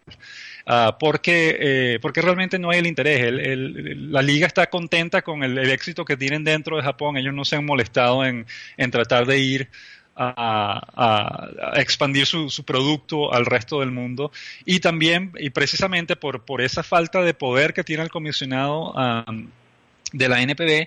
Ah, 0.70 0.98
porque, 1.00 1.56
eh, 1.58 1.98
porque 2.02 2.20
realmente 2.20 2.58
no 2.58 2.68
hay 2.68 2.80
el 2.80 2.86
interés. 2.86 3.32
la 3.32 4.20
liga 4.20 4.46
está 4.46 4.68
contenta 4.68 5.22
con 5.22 5.42
el, 5.42 5.56
éxito 5.70 6.04
que 6.04 6.14
tienen 6.14 6.44
dentro 6.44 6.76
de 6.76 6.82
Japón. 6.82 7.16
Ellos 7.16 7.32
no 7.32 7.46
se 7.46 7.56
han 7.56 7.64
molestado 7.64 8.22
en, 8.22 8.44
tratar 8.90 9.24
de 9.24 9.38
ir 9.38 9.68
a, 10.14 11.72
expandir 11.76 12.26
su, 12.26 12.64
producto 12.66 13.32
al 13.32 13.46
resto 13.46 13.80
del 13.80 13.92
mundo. 13.92 14.30
Y 14.66 14.80
también, 14.80 15.32
y 15.38 15.48
precisamente 15.48 16.16
por, 16.16 16.44
por 16.44 16.60
esa 16.60 16.82
falta 16.82 17.22
de 17.22 17.32
poder 17.32 17.72
que 17.72 17.82
tiene 17.82 18.02
el 18.02 18.10
comisionado 18.10 18.92
ah, 18.94 19.24
de 20.12 20.28
la 20.28 20.42
NPB, 20.42 20.86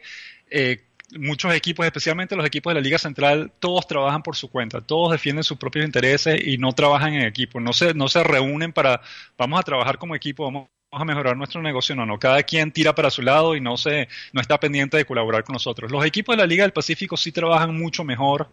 eh, 0.52 0.84
muchos 1.18 1.54
equipos, 1.54 1.86
especialmente 1.86 2.36
los 2.36 2.46
equipos 2.46 2.72
de 2.72 2.80
la 2.80 2.84
Liga 2.84 2.98
Central, 2.98 3.52
todos 3.60 3.88
trabajan 3.88 4.24
por 4.24 4.36
su 4.36 4.50
cuenta, 4.50 4.82
todos 4.82 5.12
defienden 5.12 5.44
sus 5.44 5.58
propios 5.58 5.86
intereses 5.86 6.40
y 6.46 6.58
no 6.58 6.74
trabajan 6.74 7.14
en 7.14 7.24
equipo, 7.24 7.60
no 7.60 7.74
se, 7.74 7.94
no 7.94 8.08
se 8.08 8.24
reúnen 8.24 8.74
para, 8.74 9.02
vamos 9.38 9.60
a 9.60 9.64
trabajar 9.64 9.98
como 9.98 10.16
equipo, 10.16 10.46
vamos 10.46 10.70
a 10.94 11.06
mejorar 11.06 11.38
nuestro 11.38 11.62
negocio, 11.62 11.96
no, 11.96 12.06
no, 12.06 12.20
cada 12.20 12.44
quien 12.44 12.70
tira 12.72 12.94
para 12.94 13.10
su 13.10 13.22
lado 13.22 13.56
y 13.56 13.62
no 13.62 13.78
se, 13.78 14.10
no 14.34 14.42
está 14.42 14.60
pendiente 14.60 14.98
de 14.98 15.06
colaborar 15.06 15.46
con 15.46 15.54
nosotros. 15.54 15.90
Los 15.90 16.06
equipos 16.06 16.36
de 16.36 16.42
la 16.42 16.46
Liga 16.46 16.64
del 16.64 16.74
Pacífico 16.74 17.16
sí 17.16 17.32
trabajan 17.32 17.78
mucho 17.78 18.04
mejor 18.04 18.50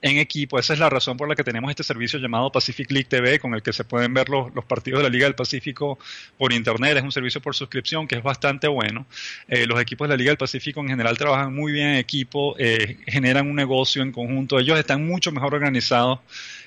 en 0.00 0.16
equipo. 0.16 0.58
Esa 0.58 0.72
es 0.72 0.78
la 0.78 0.88
razón 0.88 1.18
por 1.18 1.28
la 1.28 1.34
que 1.34 1.44
tenemos 1.44 1.68
este 1.68 1.82
servicio 1.82 2.18
llamado 2.18 2.50
Pacific 2.50 2.90
League 2.90 3.08
TV, 3.08 3.38
con 3.38 3.52
el 3.52 3.62
que 3.62 3.74
se 3.74 3.84
pueden 3.84 4.14
ver 4.14 4.30
los, 4.30 4.50
partidos 4.64 5.00
de 5.00 5.04
la 5.04 5.10
Liga 5.10 5.26
del 5.26 5.34
Pacífico 5.34 5.98
por 6.38 6.54
internet. 6.54 6.96
Es 6.96 7.02
un 7.02 7.12
servicio 7.12 7.42
por 7.42 7.54
suscripción 7.54 8.08
que 8.08 8.16
es 8.16 8.22
bastante 8.22 8.68
bueno. 8.68 9.04
Eh, 9.46 9.66
los 9.66 9.78
equipos 9.78 10.08
de 10.08 10.14
la 10.14 10.16
Liga 10.16 10.30
del 10.30 10.38
Pacífico 10.38 10.80
en 10.80 10.88
general 10.88 11.18
trabajan 11.18 11.54
muy 11.54 11.72
bien 11.72 11.88
en 11.88 11.96
equipo, 11.96 12.56
eh, 12.58 12.96
generan 13.06 13.50
un 13.50 13.56
negocio 13.56 14.02
en 14.02 14.12
conjunto. 14.12 14.58
Ellos 14.58 14.78
están 14.78 15.06
mucho 15.06 15.30
mejor 15.30 15.54
organizados 15.54 16.20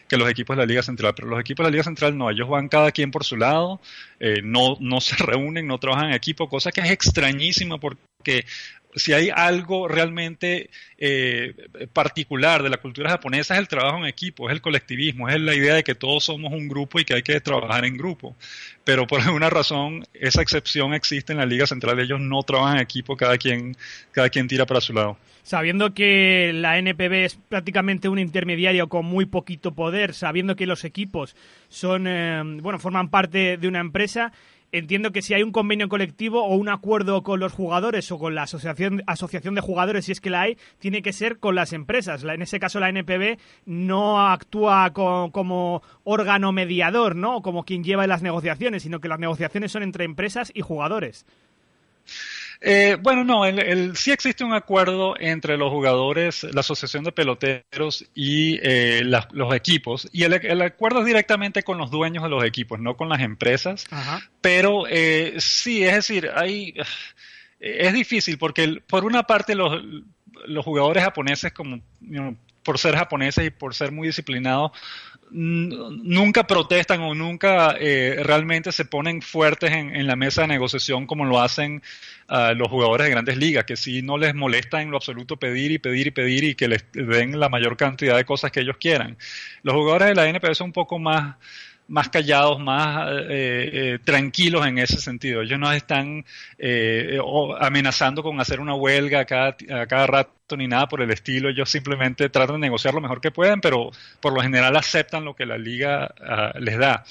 que 0.09 0.17
los 0.17 0.29
equipos 0.29 0.57
de 0.57 0.63
la 0.63 0.65
Liga 0.65 0.81
Central, 0.81 1.13
pero 1.15 1.29
los 1.29 1.39
equipos 1.39 1.63
de 1.63 1.69
la 1.69 1.71
Liga 1.71 1.83
Central 1.83 2.17
no, 2.17 2.29
ellos 2.29 2.49
van 2.49 2.67
cada 2.67 2.91
quien 2.91 3.11
por 3.11 3.23
su 3.23 3.37
lado, 3.37 3.79
eh, 4.19 4.41
no, 4.43 4.75
no 4.81 4.99
se 5.01 5.15
reúnen, 5.15 5.67
no 5.67 5.77
trabajan 5.77 6.09
en 6.09 6.15
equipo, 6.15 6.49
cosa 6.49 6.71
que 6.71 6.81
es 6.81 6.89
extrañísima 6.89 7.79
porque 7.79 8.45
si 8.95 9.13
hay 9.13 9.29
algo 9.33 9.87
realmente 9.87 10.69
eh, 10.97 11.53
particular 11.93 12.63
de 12.63 12.69
la 12.69 12.77
cultura 12.77 13.09
japonesa 13.09 13.53
es 13.53 13.59
el 13.59 13.67
trabajo 13.67 13.97
en 13.97 14.05
equipo, 14.05 14.49
es 14.49 14.53
el 14.53 14.61
colectivismo, 14.61 15.29
es 15.29 15.39
la 15.39 15.55
idea 15.55 15.75
de 15.75 15.83
que 15.83 15.95
todos 15.95 16.25
somos 16.25 16.51
un 16.51 16.67
grupo 16.67 16.99
y 16.99 17.05
que 17.05 17.13
hay 17.13 17.21
que 17.21 17.39
trabajar 17.39 17.85
en 17.85 17.97
grupo. 17.97 18.35
Pero 18.83 19.05
por 19.05 19.21
alguna 19.21 19.49
razón 19.49 20.03
esa 20.13 20.41
excepción 20.41 20.93
existe 20.93 21.33
en 21.33 21.39
la 21.39 21.45
Liga 21.45 21.67
Central, 21.67 21.99
ellos 21.99 22.19
no 22.19 22.41
trabajan 22.43 22.77
en 22.77 22.83
equipo, 22.83 23.15
cada 23.15 23.37
quien, 23.37 23.75
cada 24.11 24.29
quien 24.29 24.47
tira 24.47 24.65
para 24.65 24.81
su 24.81 24.93
lado. 24.93 25.17
Sabiendo 25.43 25.93
que 25.93 26.51
la 26.53 26.77
NPB 26.77 27.25
es 27.25 27.35
prácticamente 27.35 28.09
un 28.09 28.19
intermediario 28.19 28.87
con 28.87 29.05
muy 29.05 29.25
poquito 29.25 29.73
poder, 29.73 30.13
sabiendo 30.13 30.55
que 30.55 30.67
los 30.67 30.83
equipos 30.83 31.35
son, 31.69 32.05
eh, 32.07 32.41
bueno, 32.61 32.77
forman 32.77 33.09
parte 33.09 33.57
de 33.57 33.67
una 33.67 33.79
empresa, 33.79 34.31
entiendo 34.71 35.11
que 35.11 35.21
si 35.21 35.33
hay 35.33 35.43
un 35.43 35.51
convenio 35.51 35.89
colectivo 35.89 36.43
o 36.43 36.55
un 36.55 36.69
acuerdo 36.69 37.23
con 37.23 37.39
los 37.39 37.53
jugadores 37.53 38.11
o 38.11 38.19
con 38.19 38.35
la 38.35 38.43
asociación, 38.43 39.03
asociación 39.07 39.55
de 39.55 39.61
jugadores, 39.61 40.05
si 40.05 40.11
es 40.11 40.21
que 40.21 40.29
la 40.29 40.41
hay, 40.41 40.57
tiene 40.79 41.01
que 41.01 41.13
ser 41.13 41.39
con 41.39 41.55
las 41.55 41.73
empresas. 41.73 42.23
En 42.23 42.41
ese 42.41 42.59
caso, 42.59 42.79
la 42.79 42.89
NPB 42.89 43.37
no 43.65 44.27
actúa 44.27 44.91
como 44.91 45.81
órgano 46.03 46.51
mediador, 46.51 47.15
¿no? 47.15 47.41
Como 47.41 47.63
quien 47.63 47.83
lleva 47.83 48.07
las 48.07 48.21
negociaciones, 48.21 48.83
sino 48.83 48.99
que 48.99 49.07
las 49.07 49.19
negociaciones 49.19 49.71
son 49.71 49.83
entre 49.83 50.05
empresas 50.05 50.51
y 50.53 50.61
jugadores. 50.61 51.25
Eh, 52.61 52.97
bueno, 53.01 53.23
no, 53.23 53.45
el, 53.45 53.95
sí 53.95 54.11
existe 54.11 54.43
un 54.43 54.53
acuerdo 54.53 55.15
entre 55.17 55.57
los 55.57 55.71
jugadores, 55.71 56.43
la 56.43 56.59
Asociación 56.59 57.05
de 57.05 57.13
Peloteros 57.13 58.05
y 58.13 58.59
eh, 58.61 59.01
los 59.03 59.55
equipos, 59.55 60.09
y 60.11 60.23
el, 60.23 60.61
acuerdo 60.61 60.99
es 60.99 61.05
directamente 61.05 61.63
con 61.63 61.77
los 61.77 61.89
dueños 61.89 62.21
de 62.23 62.29
los 62.29 62.43
equipos, 62.43 62.79
no 62.79 62.97
con 62.97 63.07
las 63.07 63.21
empresas, 63.21 63.85
pero 64.41 64.83
eh, 64.89 65.35
sí, 65.37 65.85
es 65.85 65.95
decir, 65.95 66.29
hay, 66.35 66.73
es 67.61 67.93
difícil 67.93 68.37
porque 68.37 68.81
por 68.87 69.05
una 69.05 69.23
parte 69.23 69.55
los 69.55 69.81
los 70.47 70.65
jugadores 70.65 71.03
japoneses, 71.03 71.51
como 71.51 71.81
por 72.63 72.77
ser 72.77 72.95
japoneses 72.95 73.47
y 73.47 73.49
por 73.49 73.73
ser 73.73 73.91
muy 73.91 74.07
disciplinados, 74.07 74.71
nunca 75.31 76.47
protestan 76.47 77.01
o 77.01 77.13
nunca 77.13 77.75
eh, 77.79 78.21
realmente 78.23 78.71
se 78.71 78.85
ponen 78.85 79.21
fuertes 79.21 79.71
en, 79.71 80.07
la 80.07 80.15
mesa 80.15 80.41
de 80.41 80.47
negociación 80.47 81.05
como 81.05 81.25
lo 81.25 81.39
hacen 81.39 81.81
ah, 82.27 82.53
los 82.53 82.67
jugadores 82.67 83.05
de 83.05 83.11
grandes 83.11 83.37
ligas, 83.37 83.65
que 83.65 83.75
si 83.75 84.01
no 84.01 84.17
les 84.17 84.33
molesta 84.33 84.81
en 84.81 84.91
lo 84.91 84.97
absoluto 84.97 85.37
pedir 85.37 85.71
y 85.71 85.77
pedir 85.77 86.07
y 86.07 86.11
pedir 86.11 86.43
y 86.43 86.55
que 86.55 86.67
les 86.67 86.85
den 86.91 87.39
la 87.39 87.49
mayor 87.49 87.77
cantidad 87.77 88.15
de 88.15 88.25
cosas 88.25 88.51
que 88.51 88.61
ellos 88.61 88.77
quieran. 88.79 89.17
Los 89.63 89.75
jugadores 89.75 90.09
de 90.09 90.15
la 90.15 90.27
NPB 90.27 90.55
son 90.55 90.67
un 90.67 90.73
poco 90.73 90.99
más 90.99 91.35
más 91.89 92.09
callados, 92.09 92.59
más 92.59 93.09
eh, 93.11 93.69
eh, 93.73 93.99
tranquilos 94.03 94.65
en 94.65 94.77
ese 94.77 94.97
sentido. 94.97 95.41
Ellos 95.41 95.59
no 95.59 95.71
están 95.71 96.23
eh, 96.57 97.19
amenazando 97.59 98.23
con 98.23 98.39
hacer 98.39 98.59
una 98.59 98.75
huelga 98.75 99.21
a 99.21 99.25
cada, 99.25 99.55
cada, 99.87 100.07
rato 100.07 100.55
ni 100.55 100.67
nada 100.67 100.87
por 100.87 101.01
el 101.01 101.11
estilo. 101.11 101.49
Ellos 101.49 101.69
simplemente 101.69 102.29
tratan 102.29 102.61
de 102.61 102.67
negociar 102.67 102.93
lo 102.93 103.01
mejor 103.01 103.19
que 103.19 103.31
pueden, 103.31 103.59
pero 103.59 103.89
por 104.21 104.33
lo 104.33 104.41
general 104.41 104.75
aceptan 104.77 105.25
lo 105.25 105.35
que 105.35 105.45
la 105.45 105.57
liga 105.57 106.13
ah, 106.21 106.53
les 106.59 106.77
da. 106.77 107.03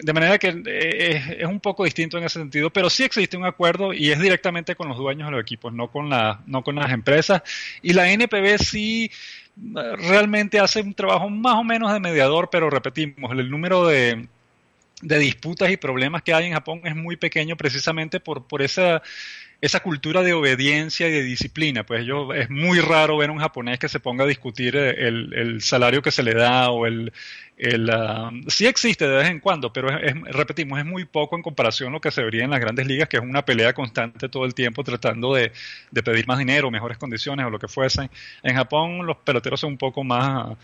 de 0.00 0.12
manera 0.12 0.38
que 0.38 0.62
es, 0.64 1.44
un 1.44 1.60
poco 1.60 1.84
distinto 1.84 2.16
en 2.16 2.24
ese 2.24 2.38
sentido, 2.38 2.70
pero 2.70 2.88
sí 2.88 3.02
existe 3.02 3.36
un 3.36 3.44
acuerdo 3.44 3.92
y 3.92 4.10
es 4.10 4.20
directamente 4.20 4.76
con 4.76 4.88
los 4.88 4.96
dueños 4.96 5.26
de 5.26 5.32
los 5.32 5.40
equipos, 5.40 5.72
no 5.72 5.88
con, 5.88 6.08
la, 6.08 6.40
no 6.46 6.62
con 6.62 6.76
las 6.76 6.92
empresas. 6.92 7.42
Y 7.82 7.92
la 7.92 8.10
NPB 8.10 8.58
sí 8.58 9.10
realmente 9.98 10.58
hace 10.58 10.80
un 10.80 10.94
trabajo 10.94 11.28
más 11.28 11.56
o 11.56 11.64
menos 11.64 11.92
de 11.92 12.00
mediador, 12.00 12.48
pero 12.50 12.70
repetimos, 12.70 13.32
el 13.32 13.50
número 13.50 13.86
de, 13.86 14.28
de 15.02 15.18
disputas 15.18 15.70
y 15.70 15.76
problemas 15.76 16.22
que 16.22 16.34
hay 16.34 16.46
en 16.46 16.52
Japón 16.52 16.80
es 16.84 16.96
muy 16.96 17.16
pequeño 17.16 17.56
precisamente 17.56 18.20
por, 18.20 18.46
por 18.46 18.62
esa 18.62 19.02
esa 19.60 19.80
cultura 19.80 20.22
de 20.22 20.32
obediencia 20.32 21.08
y 21.08 21.12
de 21.12 21.22
disciplina. 21.22 21.84
Pues 21.84 22.06
yo, 22.06 22.32
es 22.32 22.48
muy 22.48 22.80
raro 22.80 23.16
ver 23.16 23.30
a 23.30 23.32
un 23.32 23.38
japonés 23.38 23.78
que 23.78 23.88
se 23.88 23.98
ponga 24.00 24.24
a 24.24 24.26
discutir 24.26 24.76
el, 24.76 25.60
salario 25.60 26.02
que 26.02 26.10
se 26.12 26.22
le 26.22 26.34
da 26.34 26.70
o 26.70 26.86
el... 26.86 27.12
el 27.56 27.90
ah, 27.90 28.30
sí 28.46 28.66
existe 28.66 29.08
de 29.08 29.16
vez 29.16 29.28
en 29.28 29.40
cuando, 29.40 29.72
pero 29.72 29.88
repetimos, 30.26 30.78
es 30.78 30.86
muy 30.86 31.04
poco 31.04 31.36
en 31.36 31.42
comparación 31.42 31.88
a 31.90 31.92
lo 31.92 32.00
que 32.00 32.12
se 32.12 32.22
vería 32.22 32.44
en 32.44 32.50
las 32.50 32.60
grandes 32.60 32.86
ligas, 32.86 33.08
que 33.08 33.16
es 33.16 33.22
una 33.22 33.44
pelea 33.44 33.72
constante 33.72 34.28
todo 34.28 34.44
el 34.44 34.54
tiempo 34.54 34.84
tratando 34.84 35.34
de, 35.34 35.52
de 35.90 36.02
pedir 36.02 36.26
más 36.28 36.38
dinero, 36.38 36.70
mejores 36.70 36.98
condiciones 36.98 37.44
o 37.46 37.50
lo 37.50 37.58
que 37.58 37.68
fuese. 37.68 38.10
En 38.42 38.54
Japón 38.54 39.06
los 39.06 39.16
peloteros 39.18 39.60
son 39.60 39.72
un 39.72 39.78
poco 39.78 40.04
más 40.04 40.56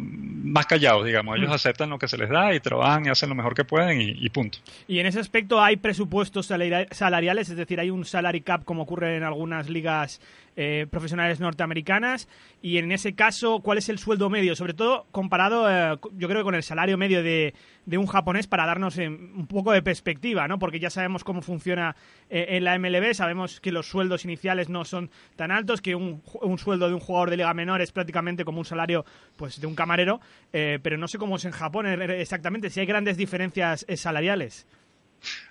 más 0.00 0.66
callados, 0.66 1.04
digamos. 1.04 1.36
Ellos 1.36 1.50
aceptan 1.50 1.90
lo 1.90 1.98
que 1.98 2.08
se 2.08 2.16
les 2.16 2.28
da 2.28 2.54
y 2.54 2.60
trabajan 2.60 3.06
y 3.06 3.08
hacen 3.08 3.28
lo 3.28 3.34
mejor 3.34 3.54
que 3.54 3.64
pueden 3.64 4.00
y, 4.00 4.28
punto. 4.30 4.58
Y 4.86 4.98
en 4.98 5.06
ese 5.06 5.20
aspecto 5.20 5.62
hay 5.62 5.76
presupuestos 5.76 6.46
salariales, 6.46 7.48
es 7.48 7.56
decir, 7.56 7.80
hay 7.80 7.90
un 7.90 8.04
salary 8.04 8.40
cap 8.40 8.64
como 8.64 8.82
ocurre 8.82 9.16
en 9.16 9.22
algunas 9.22 9.68
ligas 9.68 10.20
eh, 10.56 10.86
profesionales 10.88 11.40
norteamericanas 11.40 12.28
y 12.62 12.78
en 12.78 12.92
ese 12.92 13.14
caso, 13.14 13.58
¿cuál 13.58 13.78
es 13.78 13.88
el 13.88 13.98
sueldo 13.98 14.30
medio? 14.30 14.54
Sobre 14.54 14.72
todo 14.72 15.06
comparado, 15.10 15.68
eh, 15.68 15.98
yo 16.12 16.28
creo, 16.28 16.44
con 16.44 16.54
el 16.54 16.62
salario 16.62 16.96
medio 16.96 17.24
de, 17.24 17.54
un 17.86 18.06
japonés 18.06 18.46
para 18.46 18.64
darnos 18.64 18.96
eh, 18.98 19.08
un 19.08 19.48
poco 19.48 19.72
de 19.72 19.82
perspectiva, 19.82 20.46
¿no? 20.46 20.60
Porque 20.60 20.78
ya 20.78 20.90
sabemos 20.90 21.24
cómo 21.24 21.42
funciona 21.42 21.96
en 22.30 22.62
la 22.62 22.78
MLB, 22.78 23.14
sabemos 23.14 23.60
que 23.60 23.72
los 23.72 23.88
sueldos 23.88 24.24
iniciales 24.24 24.68
no 24.68 24.84
son 24.84 25.10
tan 25.34 25.50
altos, 25.50 25.82
que 25.82 25.96
un, 25.96 26.22
un, 26.40 26.58
sueldo 26.58 26.88
de 26.88 26.94
un 26.94 27.00
jugador 27.00 27.30
de 27.30 27.36
liga 27.36 27.52
menor 27.52 27.80
es 27.82 27.90
prácticamente 27.90 28.44
como 28.44 28.58
un 28.58 28.64
salario 28.64 29.04
pues 29.36 29.60
de 29.60 29.66
un 29.66 29.74
camarero, 29.74 30.20
pero 30.50 30.96
no 30.96 31.08
sé 31.08 31.18
cómo 31.18 31.36
es 31.36 31.44
en 31.44 31.52
Japón 31.52 31.86
exactamente, 31.86 32.70
si 32.70 32.80
hay 32.80 32.86
grandes 32.86 33.16
diferencias 33.16 33.84
salariales. 33.96 34.66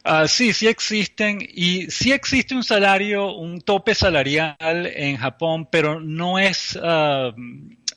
Uh, 0.05 0.27
sí, 0.27 0.53
sí 0.53 0.67
existen 0.67 1.39
y 1.41 1.89
sí 1.89 2.11
existe 2.11 2.55
un 2.55 2.63
salario, 2.63 3.33
un 3.33 3.61
tope 3.61 3.95
salarial 3.95 4.57
en 4.59 5.17
Japón, 5.17 5.67
pero 5.71 5.99
no 5.99 6.39
es, 6.39 6.75
uh, 6.75 7.33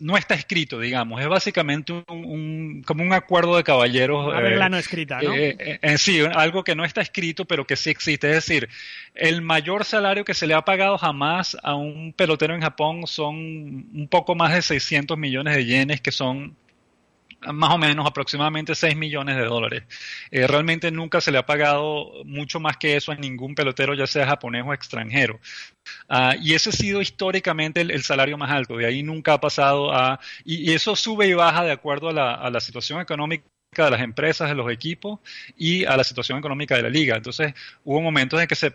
no 0.01 0.17
está 0.17 0.35
escrito, 0.35 0.81
digamos. 0.81 1.21
Es 1.21 1.29
básicamente 1.29 1.93
un, 2.09 2.83
como 2.87 3.03
un 3.03 3.13
acuerdo 3.13 3.57
de 3.57 3.65
caballeros. 3.65 4.27
Una 4.27 4.41
regla 4.41 4.67
eh, 4.67 4.71
no 4.71 4.79
escrita, 4.79 5.21
¿no? 5.21 5.35
Eh, 5.35 5.57
eh, 5.59 5.79
en 5.83 5.99
sí, 5.99 6.21
algo 6.21 6.65
que 6.65 6.75
no 6.75 6.85
está 6.85 7.01
escrito, 7.01 7.45
pero 7.45 7.67
que 7.67 7.77
sí 7.77 7.91
existe. 7.91 8.29
Es 8.29 8.47
decir, 8.47 8.69
el 9.15 9.43
mayor 9.43 9.85
salario 9.85 10.25
que 10.25 10.35
se 10.35 10.47
le 10.47 10.55
ha 10.55 10.65
pagado 10.65 10.99
jamás 10.99 11.57
a 11.63 11.75
un 11.75 12.13
pelotero 12.13 12.55
en 12.55 12.61
Japón 12.61 13.07
son 13.07 13.37
un 13.37 14.09
poco 14.11 14.35
más 14.35 14.53
de 14.55 14.63
600 14.63 15.17
millones 15.19 15.57
de 15.57 15.65
yenes, 15.65 16.01
que 16.01 16.13
son 16.13 16.57
más 17.53 17.71
o 17.71 17.79
menos 17.79 18.07
aproximadamente 18.07 18.75
6 18.75 18.97
millones 18.97 19.37
de 19.37 19.45
dólares. 19.45 19.85
Eh, 20.31 20.47
realmente 20.47 20.91
nunca 20.91 21.21
se 21.21 21.33
le 21.33 21.39
ha 21.39 21.47
pagado 21.47 22.13
mucho 22.25 22.61
más 22.61 22.77
que 22.77 22.97
eso 22.97 23.13
a 23.13 23.17
ningún 23.17 23.55
pelotero, 23.55 23.95
ya 23.95 24.07
sea 24.07 24.27
japonés 24.27 24.65
o 24.67 24.73
extranjero. 24.73 25.41
Ah, 26.09 26.35
y 26.41 26.55
ese 26.55 26.71
ha 26.71 26.73
sido 26.73 27.01
históricamente 27.01 27.81
el, 27.81 28.03
salario 28.03 28.39
más 28.39 28.51
alto. 28.51 28.77
De 28.77 28.87
ahí 28.87 29.03
nunca 29.03 29.35
ha 29.35 29.41
pasado 29.41 29.93
a... 29.93 30.21
Y, 30.45 30.73
eso 30.73 30.97
sube 30.97 31.27
y 31.29 31.35
baja 31.35 31.65
de 31.65 31.73
acuerdo 31.73 32.09
a 32.09 32.13
la, 32.13 32.35
a 32.35 32.51
la 32.51 32.61
situación 32.61 33.01
económica 33.01 33.45
de 33.85 33.91
las 33.91 34.01
empresas, 34.01 34.49
de 34.49 34.55
los 34.55 34.71
equipos 34.71 35.21
y 35.57 35.85
a 35.85 35.97
la 35.97 36.05
situación 36.05 36.39
económica 36.39 36.77
de 36.77 36.83
la 36.83 36.89
liga. 36.89 37.17
Entonces, 37.17 37.55
hubo 37.85 38.01
momentos 38.01 38.41
en 38.41 38.47
que 38.47 38.55
se, 38.55 38.73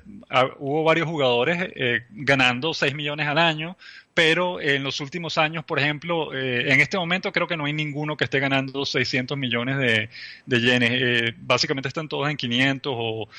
hubo 0.59 0.83
varios 0.83 1.07
jugadores 1.07 1.71
eh, 1.75 2.05
ganando 2.11 2.73
6 2.73 2.93
millones 2.95 3.27
al 3.27 3.37
año, 3.37 3.77
pero 4.13 4.59
en 4.59 4.83
los 4.83 4.99
últimos 4.99 5.37
años, 5.37 5.63
por 5.63 5.79
ejemplo, 5.79 6.33
eh, 6.33 6.71
en 6.73 6.81
este 6.81 6.97
momento 6.97 7.31
creo 7.31 7.47
que 7.47 7.55
no 7.57 7.65
hay 7.65 7.73
ninguno 7.73 8.17
que 8.17 8.25
esté 8.25 8.39
ganando 8.39 8.85
600 8.85 9.37
millones 9.37 9.77
de, 9.77 10.09
de 10.45 10.61
yenes. 10.61 10.91
Eh, 10.93 11.33
básicamente 11.37 11.87
están 11.87 12.09
todos 12.09 12.29
en 12.29 12.37
500 12.37 12.93
o 12.95 13.29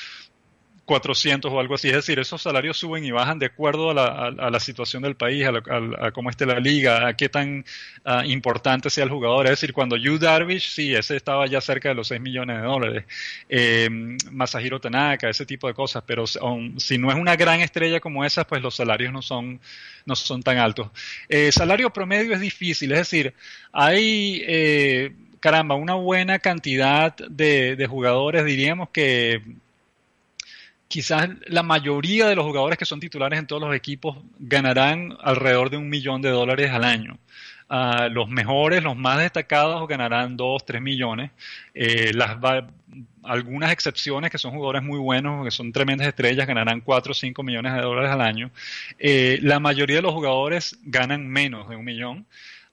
400 0.85 1.53
o 1.53 1.61
algo 1.61 1.75
así. 1.75 1.89
Es 1.89 1.95
decir, 1.95 2.19
esos 2.19 2.43
salarios 2.43 2.77
suben 2.77 3.05
y 3.05 3.11
bajan 3.11 3.39
de 3.39 3.47
acuerdo 3.47 3.91
a 3.91 4.51
la, 4.51 4.61
situación 4.61 5.03
del 5.03 5.15
país, 5.15 5.47
a, 5.47 6.11
cómo 6.13 6.31
esté 6.31 6.45
la 6.45 6.59
liga, 6.59 7.07
a 7.07 7.17
qué 7.17 7.29
tan 7.29 7.65
ah, 8.05 8.25
importante 8.27 8.91
sea 8.91 9.05
el 9.05 9.11
jugador. 9.11 9.47
Es 9.47 9.53
decir, 9.53 9.73
cuando 9.73 9.97
Yu 9.97 10.19
Darvish, 10.19 10.71
sí, 10.71 10.95
ese 10.95 11.17
estaba 11.17 11.47
ya 11.47 11.61
cerca 11.61 11.89
de 11.89 11.95
los 11.95 12.09
6 12.09 12.21
millones 12.21 12.61
de 12.61 12.67
dólares. 12.67 13.05
Eh, 13.49 13.89
Masahiro 14.31 14.81
Tanaka, 14.81 15.29
ese 15.29 15.47
tipo 15.47 15.69
de 15.69 15.75
cosas. 15.75 16.03
Pero 16.07 16.25
si 16.27 16.99
no 16.99 17.11
es 17.11 17.17
una 17.17 17.37
gran 17.37 17.61
estrella 17.61 18.01
como 18.01 18.25
esa, 18.25 18.45
pues 18.47 18.61
los 18.61 18.75
salarios 18.75 19.13
no 19.13 19.23
son, 19.23 19.61
no 20.05 20.17
son 20.17 20.43
tan 20.43 20.59
altos. 20.59 20.89
Eh, 21.29 21.53
salario 21.53 21.91
promedio 21.91 22.35
es 22.35 22.41
difícil. 22.41 22.93
Es 22.93 22.99
decir, 22.99 23.35
hay... 23.73 24.43
Eh, 24.47 25.13
caramba, 25.41 25.75
una 25.75 25.95
buena 25.95 26.39
cantidad 26.39 27.17
de 27.17 27.87
jugadores, 27.91 28.45
diríamos 28.45 28.91
que 28.91 29.43
quizás 30.93 31.27
la 31.47 31.63
mayoría 31.63 32.27
de 32.27 32.35
los 32.35 32.45
jugadores 32.45 32.77
que 32.77 32.85
son 32.85 33.01
titulares 33.01 33.39
en 33.39 33.47
todos 33.47 33.63
los 33.63 33.75
equipos 33.75 34.19
ganarán 34.39 35.17
alrededor 35.23 35.71
de 35.71 35.79
un 35.79 35.89
millón 35.89 36.21
de 36.21 36.29
dólares 36.29 36.71
al 36.71 36.85
año. 36.85 37.19
Ah, 37.71 38.09
los 38.11 38.29
mejores, 38.29 38.83
los 38.83 38.95
más 38.95 39.17
destacados 39.17 39.89
ganarán 39.89 40.37
2, 40.37 40.67
3 40.67 40.83
millones. 40.83 41.31
Eh, 41.73 42.13
las, 42.13 42.37
algunas 43.23 43.73
excepciones 43.73 44.31
que 44.31 44.37
son 44.37 44.53
jugadores 44.53 44.83
muy 44.83 44.99
buenos, 44.99 45.43
que 45.47 45.51
son 45.51 45.73
tremendas 45.73 46.07
estrellas, 46.07 46.47
ganarán 46.47 46.83
4 46.83 47.13
o 47.13 47.15
5 47.15 47.43
millones 47.43 47.73
de 47.73 47.81
dólares 47.81 48.11
al 48.11 48.21
año. 48.21 48.51
Eh, 48.99 49.39
la 49.41 49.61
mayoría 49.61 49.97
de 49.97 50.03
los 50.03 50.13
jugadores 50.13 50.79
ganan 50.83 51.27
menos 51.27 51.71
de 51.71 51.77
un 51.77 51.87
millón 51.87 52.27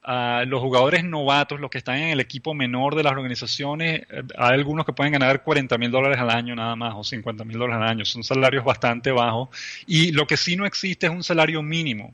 los 0.03 0.61
jugadores 0.61 1.03
novatos, 1.03 1.59
los 1.59 1.69
que 1.69 1.77
están 1.77 1.97
en 1.97 2.09
el 2.09 2.19
equipo 2.19 2.53
menor 2.53 2.95
de 2.95 3.03
las 3.03 3.13
organizaciones, 3.13 4.01
eh, 4.09 4.23
hay 4.37 4.53
algunos 4.53 4.85
que 4.85 4.93
pueden 4.93 5.13
ganar 5.13 5.43
40 5.43 5.77
mil 5.77 5.91
dólares 5.91 6.19
al 6.19 6.29
año 6.29 6.55
nada 6.55 6.75
más 6.75 6.93
o 6.95 7.03
50 7.03 7.43
mil 7.43 7.57
dólares 7.57 7.83
al 7.83 7.89
año. 7.89 8.05
Son 8.05 8.23
salarios 8.23 8.63
bastante 8.63 9.11
bajos. 9.11 9.49
Y 9.85 10.11
lo 10.11 10.25
que 10.25 10.37
sí 10.37 10.55
no 10.55 10.65
existe 10.65 11.07
es 11.07 11.11
un 11.11 11.23
salario 11.23 11.61
mínimo 11.61 12.13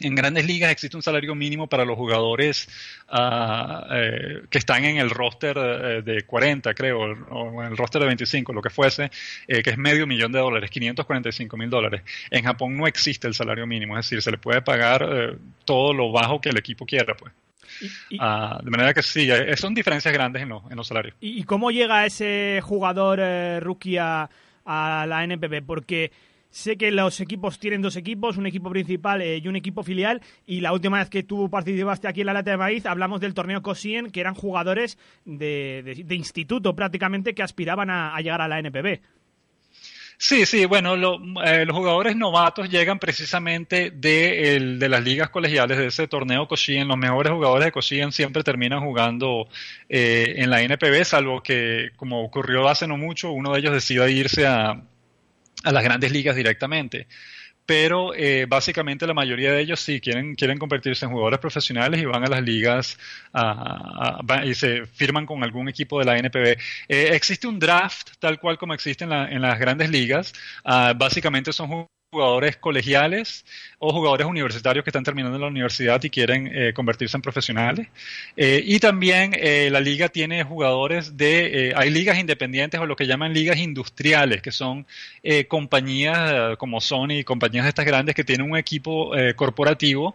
en 0.00 0.14
grandes 0.14 0.46
ligas 0.46 0.70
existe 0.70 0.96
un 0.96 1.02
salario 1.02 1.34
mínimo 1.34 1.68
para 1.68 1.84
los 1.84 1.96
jugadores 1.96 2.68
ah, 3.08 3.86
eh, 3.92 4.42
que 4.50 4.58
están 4.58 4.84
en 4.84 4.96
el 4.96 5.10
roster 5.10 5.56
eh, 5.56 6.02
de 6.02 6.22
40, 6.22 6.74
creo, 6.74 7.00
o 7.02 7.62
en 7.62 7.70
el 7.70 7.76
roster 7.76 8.00
de 8.00 8.08
25, 8.08 8.52
lo 8.52 8.62
que 8.62 8.70
fuese, 8.70 9.10
eh, 9.46 9.62
que 9.62 9.70
es 9.70 9.78
medio 9.78 10.06
millón 10.06 10.32
de 10.32 10.40
dólares, 10.40 10.70
545 10.70 11.56
mil 11.56 11.70
dólares. 11.70 12.02
En 12.30 12.44
Japón 12.44 12.76
no 12.76 12.86
existe 12.86 13.28
el 13.28 13.34
salario 13.34 13.66
mínimo, 13.66 13.96
es 13.98 14.06
decir, 14.06 14.20
se 14.22 14.30
le 14.30 14.38
puede 14.38 14.62
pagar 14.62 15.38
todo 15.64 15.92
lo 15.92 16.10
bajo 16.10 16.40
que 16.40 16.48
el 16.48 16.56
equipo 16.56 16.84
quiera, 16.86 17.14
pues. 17.16 17.32
Ah, 18.20 18.60
de 18.62 18.70
manera 18.70 18.94
que 18.94 19.02
sí, 19.02 19.28
son 19.56 19.74
diferencias 19.74 20.12
grandes 20.14 20.42
en, 20.42 20.50
en 20.50 20.76
los 20.76 20.86
salarios. 20.86 21.16
¿Y, 21.20 21.42
cómo 21.44 21.70
llega 21.70 22.06
ese 22.06 22.60
jugador 22.62 23.20
rookie 23.62 23.98
a, 23.98 24.30
a 24.64 25.06
la 25.08 25.24
NPB? 25.24 25.64
Porque 25.66 26.12
Sé 26.54 26.76
que 26.76 26.92
los 26.92 27.18
equipos 27.18 27.58
tienen 27.58 27.82
dos 27.82 27.96
equipos, 27.96 28.36
un 28.36 28.46
equipo 28.46 28.70
principal 28.70 29.20
eh, 29.20 29.38
y 29.38 29.48
un 29.48 29.56
equipo 29.56 29.82
filial. 29.82 30.22
Y 30.46 30.60
la 30.60 30.72
última 30.72 31.00
vez 31.00 31.10
que 31.10 31.24
tú 31.24 31.50
participaste 31.50 32.06
aquí 32.06 32.20
en 32.20 32.28
la 32.28 32.32
Lata 32.32 32.52
de 32.52 32.56
Maíz, 32.56 32.86
hablamos 32.86 33.20
del 33.20 33.34
torneo 33.34 33.60
Cosien, 33.60 34.12
que 34.12 34.20
eran 34.20 34.36
jugadores 34.36 34.96
de, 35.24 36.04
instituto 36.10 36.76
prácticamente 36.76 37.34
que 37.34 37.42
aspiraban 37.42 37.90
a, 37.90 38.16
llegar 38.20 38.40
a 38.40 38.46
la 38.46 38.60
NPB. 38.60 39.00
Sí, 40.16 40.46
sí, 40.46 40.64
bueno, 40.66 40.94
eh, 41.44 41.64
los 41.66 41.76
jugadores 41.76 42.14
novatos 42.14 42.70
llegan 42.70 43.00
precisamente 43.00 43.90
de, 43.90 44.78
las 44.88 45.02
ligas 45.02 45.30
colegiales, 45.30 45.76
de 45.76 45.86
ese 45.88 46.06
torneo 46.06 46.46
Cosien. 46.46 46.86
Los 46.86 46.96
mejores 46.96 47.32
jugadores 47.32 47.64
de 47.64 47.72
Cosien 47.72 48.12
siempre 48.12 48.44
terminan 48.44 48.78
jugando 48.78 49.48
eh, 49.88 50.34
en 50.36 50.50
la 50.50 50.62
NPB, 50.62 51.04
salvo 51.04 51.42
que, 51.42 51.90
como 51.96 52.22
ocurrió 52.22 52.68
hace 52.68 52.86
no 52.86 52.96
mucho, 52.96 53.32
uno 53.32 53.52
de 53.52 53.58
ellos 53.58 53.72
decida 53.72 54.08
irse 54.08 54.46
a, 54.46 54.80
a 55.64 55.72
las 55.72 55.84
grandes 55.84 56.12
ligas 56.12 56.36
directamente. 56.36 57.08
pero 57.66 58.14
eh, 58.14 58.46
básicamente 58.48 59.06
la 59.06 59.14
mayoría 59.14 59.52
de 59.52 59.62
ellos 59.62 59.80
sí 59.80 60.00
quieren, 60.00 60.34
quieren 60.34 60.58
convertirse 60.58 61.06
en 61.06 61.12
jugadores 61.12 61.40
profesionales 61.40 62.00
y 62.00 62.04
van 62.04 62.24
a 62.24 62.28
las 62.28 62.42
ligas 62.42 62.98
y 64.44 64.54
se 64.54 64.86
firman 64.86 65.26
con 65.26 65.42
algún 65.42 65.68
equipo 65.68 65.98
de 65.98 66.04
la 66.04 66.18
NPB. 66.18 66.58
Eh, 66.88 67.10
existe 67.12 67.46
un 67.46 67.58
draft 67.58 68.10
tal 68.18 68.38
cual 68.38 68.58
como 68.58 68.74
existe 68.74 69.04
en, 69.04 69.12
en 69.12 69.40
las 69.42 69.58
grandes 69.58 69.90
ligas. 69.90 70.32
Ah, 70.64 70.92
básicamente 70.96 71.52
son 71.52 71.68
jugadores 71.68 71.90
colegiales 72.60 73.44
o 73.78 73.92
jugadores 73.92 74.26
universitarios 74.26 74.84
que 74.84 74.90
están 74.90 75.04
terminando 75.04 75.38
la 75.38 75.48
universidad 75.48 76.02
y 76.02 76.10
quieren 76.10 76.50
eh, 76.52 76.72
convertirse 76.72 77.16
en 77.16 77.22
profesionales. 77.22 77.88
Eh, 78.36 78.62
y 78.64 78.78
también 78.78 79.32
eh, 79.34 79.68
la 79.70 79.80
liga 79.80 80.08
tiene 80.08 80.42
jugadores 80.42 81.16
de, 81.16 81.74
hay 81.76 81.90
ligas 81.90 82.18
independientes 82.18 82.80
o 82.80 82.86
lo 82.86 82.96
que 82.96 83.06
llaman 83.06 83.34
ligas 83.34 83.58
industriales, 83.58 84.40
que 84.42 84.52
son 84.52 84.86
compañías 85.48 86.56
como 86.58 86.80
Sony 86.80 87.24
compañías 87.24 87.64
de 87.64 87.70
estas 87.70 87.86
grandes 87.86 88.14
que 88.14 88.24
tienen 88.24 88.50
un 88.50 88.56
equipo 88.56 89.12
corporativo, 89.36 90.14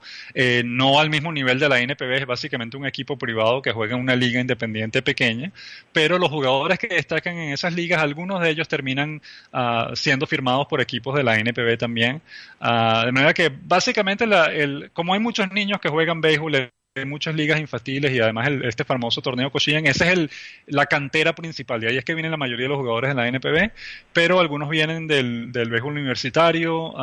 no 0.63 0.99
al 0.99 1.09
mismo 1.09 1.31
nivel 1.31 1.59
de 1.59 1.67
la 1.67 1.79
NPB, 1.79 2.11
es 2.13 2.25
básicamente 2.25 2.77
un 2.77 2.85
equipo 2.85 3.17
privado 3.17 3.61
que 3.61 3.71
juega 3.71 3.95
en 3.95 4.01
una 4.01 4.15
liga 4.15 4.39
independiente 4.39 5.01
pequeña, 5.01 5.51
pero 5.91 6.19
los 6.19 6.29
jugadores 6.29 6.77
que 6.77 6.87
destacan 6.87 7.37
en 7.37 7.53
esas 7.53 7.73
ligas, 7.73 8.01
algunos 8.01 8.41
de 8.41 8.49
ellos 8.49 8.67
terminan 8.67 9.21
ah, 9.51 9.91
siendo 9.95 10.27
firmados 10.27 10.67
por 10.67 10.81
equipos 10.81 11.15
de 11.15 11.23
la 11.23 11.37
NPB 11.37 11.77
también 11.77 11.88
también. 11.89 12.21
Ah, 12.59 13.03
de 13.05 13.11
manera 13.11 13.33
que 13.33 13.49
básicamente, 13.49 14.25
el, 14.25 14.91
como 14.93 15.13
hay 15.13 15.19
muchos 15.19 15.51
niños 15.51 15.79
que 15.81 15.89
juegan 15.89 16.21
béisbol 16.21 16.69
en 16.95 17.09
muchas 17.09 17.33
ligas 17.35 17.59
infantiles 17.59 18.11
y 18.11 18.19
además 18.19 18.49
este 18.63 18.83
famoso 18.83 19.21
torneo 19.21 19.51
Cochillan, 19.51 19.87
esa 19.87 20.05
es 20.05 20.13
el, 20.13 20.31
la 20.67 20.85
cantera 20.85 21.33
principal. 21.33 21.83
Y 21.83 21.87
ahí 21.87 21.97
es 21.97 22.05
que 22.05 22.13
vienen 22.13 22.31
la 22.31 22.37
mayoría 22.37 22.65
de 22.65 22.69
los 22.69 22.77
jugadores 22.77 23.09
de 23.09 23.15
la 23.15 23.27
NPB, 23.27 23.71
pero 24.13 24.39
algunos 24.39 24.69
vienen 24.69 25.07
del, 25.07 25.51
del 25.51 25.69
béisbol 25.69 25.93
universitario. 25.93 26.93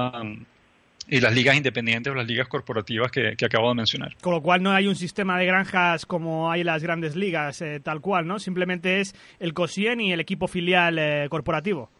y 1.09 1.21
las 1.21 1.33
ligas 1.35 1.57
independientes 1.57 2.13
o 2.13 2.17
las 2.17 2.27
ligas 2.27 2.49
corporativas 2.49 3.11
que, 3.13 3.37
acabo 3.45 3.69
de 3.69 3.77
mencionar. 3.77 4.17
Con 4.21 4.35
lo 4.35 4.43
cual 4.43 4.63
no 4.63 4.73
hay 4.73 4.89
un 4.89 4.97
sistema 4.97 5.39
de 5.39 5.47
granjas 5.47 6.05
como 6.05 6.51
hay 6.51 6.65
las 6.65 6.83
grandes 6.83 7.15
ligas, 7.15 7.63
eh, 7.63 7.81
tal 7.81 8.01
cual, 8.01 8.27
¿no? 8.27 8.39
Simplemente 8.41 9.01
es 9.01 9.15
el 9.39 9.55
COSIEN 9.55 10.01
y 10.01 10.13
el 10.13 10.21
equipo 10.21 10.49
filial 10.49 10.99
eh, 10.99 11.27
corporativo. 11.31 11.91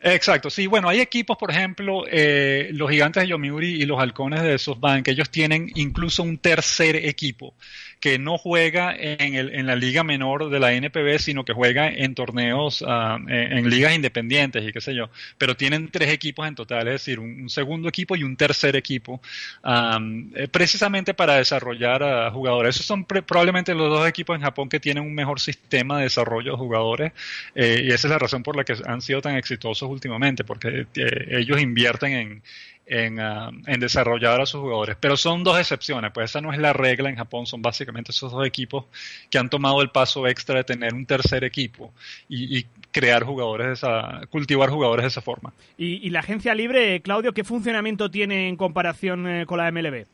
Exacto, 0.00 0.48
sí, 0.48 0.68
bueno, 0.68 0.88
hay 0.88 1.00
equipos, 1.00 1.36
por 1.36 1.50
ejemplo, 1.50 2.04
eh, 2.08 2.70
los 2.72 2.88
gigantes 2.88 3.22
de 3.22 3.28
Yomiuri 3.28 3.82
y 3.82 3.84
los 3.84 3.98
halcones 3.98 4.42
de 4.42 4.56
SoftBank, 4.56 5.08
ellos 5.08 5.28
tienen 5.28 5.72
incluso 5.74 6.22
un 6.22 6.38
tercer 6.38 6.94
equipo 6.96 7.54
que 8.00 8.18
no 8.18 8.38
juega 8.38 8.94
en, 8.96 9.34
el, 9.34 9.54
en 9.54 9.66
la 9.66 9.74
liga 9.74 10.04
menor 10.04 10.50
de 10.50 10.60
la 10.60 10.72
NPB, 10.72 11.18
sino 11.18 11.44
que 11.44 11.52
juega 11.52 11.88
en 11.88 12.14
torneos, 12.14 12.84
ah, 12.86 13.18
en, 13.26 13.68
ligas 13.68 13.94
independientes 13.94 14.66
y 14.66 14.72
qué 14.72 14.80
sé 14.80 14.94
yo. 14.94 15.10
Pero 15.36 15.56
tienen 15.56 15.90
tres 15.90 16.10
equipos 16.10 16.46
en 16.46 16.54
total, 16.54 16.86
es 16.88 16.94
decir, 16.94 17.18
un, 17.18 17.48
segundo 17.50 17.88
equipo 17.88 18.14
y 18.16 18.22
un 18.22 18.36
tercer 18.36 18.76
equipo, 18.76 19.20
eh, 19.64 20.48
precisamente 20.50 21.14
para 21.14 21.36
desarrollar 21.36 22.02
a 22.02 22.30
jugadores. 22.30 22.76
Esos 22.76 22.86
son 22.86 23.04
probablemente 23.04 23.74
los 23.74 23.90
dos 23.90 24.08
equipos 24.08 24.36
en 24.36 24.42
Japón 24.42 24.68
que 24.68 24.80
tienen 24.80 25.02
un 25.02 25.14
mejor 25.14 25.40
sistema 25.40 25.98
de 25.98 26.04
desarrollo 26.04 26.52
de 26.52 26.58
jugadores 26.58 27.12
eh, 27.54 27.82
y 27.84 27.88
esa 27.88 28.08
es 28.08 28.10
la 28.10 28.18
razón 28.18 28.42
por 28.42 28.56
la 28.56 28.64
que 28.64 28.74
han 28.86 29.00
sido 29.00 29.20
tan 29.20 29.36
exitosos 29.36 29.88
últimamente, 29.88 30.44
porque 30.44 30.86
eh, 30.94 31.26
ellos 31.30 31.60
invierten 31.60 32.12
en, 32.12 32.42
Ah, 32.90 33.50
en, 33.66 33.80
desarrollar 33.80 34.40
a 34.40 34.46
sus 34.46 34.60
jugadores. 34.60 34.96
Pero 34.98 35.16
son 35.16 35.44
dos 35.44 35.58
excepciones, 35.58 36.10
pues 36.12 36.30
esa 36.30 36.40
no 36.40 36.52
es 36.52 36.58
la 36.58 36.72
regla 36.72 37.10
en 37.10 37.16
Japón, 37.16 37.46
son 37.46 37.60
básicamente 37.60 38.12
esos 38.12 38.32
dos 38.32 38.46
equipos 38.46 38.86
que 39.28 39.36
han 39.36 39.50
tomado 39.50 39.82
el 39.82 39.90
paso 39.90 40.26
extra 40.26 40.56
de 40.56 40.64
tener 40.64 40.94
un 40.94 41.04
tercer 41.04 41.44
equipo 41.44 41.92
y, 42.28 42.64
crear 42.90 43.24
jugadores, 43.24 43.66
de 43.66 43.72
esa, 43.74 44.20
cultivar 44.30 44.70
jugadores 44.70 45.04
de 45.04 45.08
esa 45.08 45.20
forma. 45.20 45.52
¿Y, 45.76 46.08
la 46.08 46.20
agencia 46.20 46.54
libre, 46.54 47.00
Claudio, 47.02 47.34
qué 47.34 47.44
funcionamiento 47.44 48.10
tiene 48.10 48.48
en 48.48 48.56
comparación 48.56 49.28
eh, 49.28 49.46
con 49.46 49.58
la 49.58 49.70
MLB? 49.70 50.06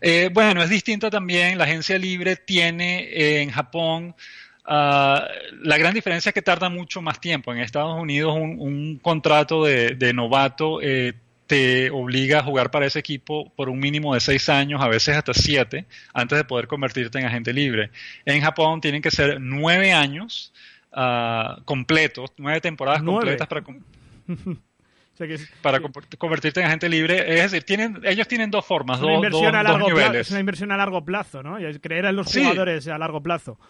Eh, 0.00 0.30
bueno, 0.32 0.62
es 0.62 0.70
distinta 0.70 1.10
también. 1.10 1.58
La 1.58 1.64
agencia 1.64 1.98
libre 1.98 2.36
tiene 2.36 3.00
eh, 3.02 3.42
en 3.42 3.50
Japón 3.50 4.14
ah, 4.64 5.26
la 5.62 5.76
gran 5.76 5.92
diferencia 5.92 6.30
es 6.30 6.34
que 6.34 6.42
tarda 6.42 6.70
mucho 6.70 7.02
más 7.02 7.20
tiempo. 7.20 7.52
En 7.52 7.60
Estados 7.60 8.00
Unidos 8.00 8.34
un, 8.34 8.98
contrato 9.02 9.64
de, 9.64 9.90
de 9.90 10.14
novato 10.14 10.80
te 11.54 11.88
obliga 11.92 12.40
a 12.40 12.42
jugar 12.42 12.72
para 12.72 12.86
ese 12.86 12.98
equipo 12.98 13.48
por 13.54 13.68
un 13.68 13.78
mínimo 13.78 14.12
de 14.12 14.18
seis 14.18 14.48
años, 14.48 14.82
a 14.82 14.88
veces 14.88 15.16
hasta 15.16 15.32
siete, 15.32 15.86
antes 16.12 16.36
de 16.36 16.42
poder 16.42 16.66
convertirte 16.66 17.20
en 17.20 17.26
agente 17.26 17.52
libre. 17.52 17.92
En 18.24 18.42
Japón 18.42 18.80
tienen 18.80 19.00
que 19.00 19.12
ser 19.12 19.40
nueve 19.40 19.92
años 19.92 20.52
uh, 20.96 21.62
completos, 21.64 22.32
nueve 22.38 22.60
temporadas 22.60 23.04
completas 23.04 23.46
para... 23.46 23.62
para 25.62 25.80
convertirte 26.18 26.58
en 26.58 26.66
agente 26.66 26.88
libre. 26.88 27.36
Es 27.36 27.52
decir, 27.52 27.62
tienen, 27.62 28.00
ellos 28.02 28.26
tienen 28.26 28.50
dos 28.50 28.66
formas, 28.66 28.98
dos, 28.98 29.08
niveles. 29.08 30.22
es 30.22 30.30
una 30.32 30.40
inversión 30.40 30.72
a 30.72 30.76
largo 30.76 31.04
plazo, 31.04 31.40
¿no? 31.40 31.60
Y 31.60 31.78
creer 31.78 32.06
en 32.06 32.16
los 32.16 32.34
jugadores 32.34 32.88
a 32.88 32.98
largo 32.98 33.22
plazo. 33.22 33.60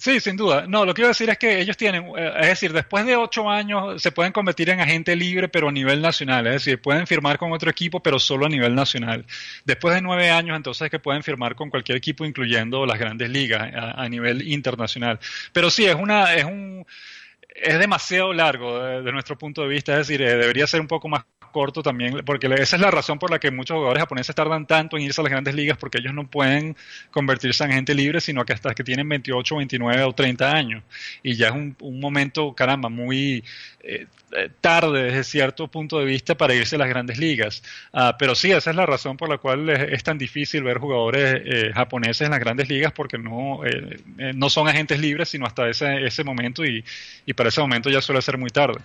Sí, 0.00 0.18
sin 0.18 0.34
duda. 0.34 0.64
No, 0.66 0.86
lo 0.86 0.94
que 0.94 1.02
quiero 1.02 1.08
decir 1.08 1.28
es 1.28 1.36
que 1.36 1.60
ellos 1.60 1.76
tienen, 1.76 2.06
eh, 2.16 2.32
es 2.40 2.46
decir, 2.48 2.72
después 2.72 3.04
de 3.04 3.16
ocho 3.16 3.50
años 3.50 4.00
se 4.00 4.10
pueden 4.10 4.32
convertir 4.32 4.70
en 4.70 4.80
agente 4.80 5.14
libre, 5.14 5.46
pero 5.50 5.68
a 5.68 5.72
nivel 5.72 6.00
nacional. 6.00 6.46
Es 6.46 6.54
decir, 6.54 6.80
pueden 6.80 7.06
firmar 7.06 7.36
con 7.36 7.52
otro 7.52 7.70
equipo, 7.70 8.00
pero 8.00 8.18
solo 8.18 8.46
a 8.46 8.48
nivel 8.48 8.74
nacional. 8.74 9.26
Después 9.66 9.94
de 9.94 10.00
nueve 10.00 10.30
años, 10.30 10.56
entonces 10.56 10.86
es 10.86 10.90
que 10.90 11.00
pueden 11.00 11.22
firmar 11.22 11.54
con 11.54 11.68
cualquier 11.68 11.98
equipo, 11.98 12.24
incluyendo 12.24 12.86
las 12.86 12.98
grandes 12.98 13.28
ligas 13.28 13.70
a, 13.74 14.08
nivel 14.08 14.48
internacional. 14.48 15.20
Pero 15.52 15.68
sí, 15.70 15.84
es 15.84 15.94
una, 15.94 16.34
es 16.34 16.44
un, 16.44 16.86
es 17.54 17.78
demasiado 17.78 18.32
largo 18.32 18.82
de, 18.82 19.02
de 19.02 19.12
nuestro 19.12 19.36
punto 19.36 19.60
de 19.60 19.68
vista. 19.68 19.92
Es 19.92 20.08
decir, 20.08 20.22
eh, 20.22 20.34
debería 20.34 20.66
ser 20.66 20.80
un 20.80 20.88
poco 20.88 21.08
más 21.08 21.24
corto 21.50 21.82
también, 21.82 22.22
porque 22.24 22.46
esa 22.58 22.76
es 22.76 22.82
la 22.82 22.90
razón 22.90 23.18
por 23.18 23.30
la 23.30 23.38
que 23.38 23.50
muchos 23.50 23.76
jugadores 23.76 24.00
japoneses 24.00 24.34
tardan 24.34 24.66
tanto 24.66 24.96
en 24.96 25.04
irse 25.04 25.20
a 25.20 25.24
las 25.24 25.30
grandes 25.30 25.54
ligas, 25.54 25.76
porque 25.78 25.98
ellos 25.98 26.14
no 26.14 26.26
pueden 26.26 26.76
convertirse 27.10 27.64
en 27.64 27.72
gente 27.72 27.94
libre, 27.94 28.20
sino 28.20 28.44
que 28.44 28.52
hasta 28.52 28.74
que 28.74 28.84
tienen 28.84 29.08
28, 29.08 29.56
29 29.56 30.04
o 30.04 30.12
30 30.12 30.52
años. 30.52 30.82
Y 31.22 31.34
ya 31.34 31.48
es 31.48 31.52
un, 31.52 31.76
momento, 32.00 32.54
caramba, 32.54 32.88
muy 32.88 33.44
eh, 33.82 34.06
eh, 34.32 34.50
tarde 34.60 35.04
desde 35.04 35.24
cierto 35.24 35.68
punto 35.68 35.98
de 35.98 36.04
vista 36.04 36.34
para 36.36 36.54
irse 36.54 36.76
a 36.76 36.78
las 36.78 36.88
grandes 36.88 37.18
ligas. 37.18 37.62
Ah, 37.92 38.16
pero 38.18 38.34
sí, 38.34 38.50
esa 38.52 38.70
es 38.70 38.76
la 38.76 38.86
razón 38.86 39.16
por 39.16 39.28
la 39.28 39.38
cual 39.38 39.68
es, 39.70 40.02
tan 40.02 40.18
difícil 40.18 40.62
ver 40.62 40.78
jugadores 40.78 41.42
eh, 41.44 41.70
japoneses 41.74 42.22
en 42.22 42.30
las 42.30 42.40
grandes 42.40 42.68
ligas, 42.68 42.92
porque 42.92 43.18
no, 43.18 43.60
no 44.34 44.50
son 44.50 44.68
agentes 44.68 44.98
libres, 44.98 45.28
sino 45.28 45.46
hasta 45.46 45.68
ese, 45.68 46.06
ese 46.06 46.24
momento, 46.24 46.64
y, 46.64 46.84
y 47.26 47.32
para 47.34 47.48
ese 47.48 47.60
momento 47.60 47.90
ya 47.90 48.00
suele 48.00 48.22
ser 48.22 48.38
muy 48.38 48.50
tarde. 48.50 48.80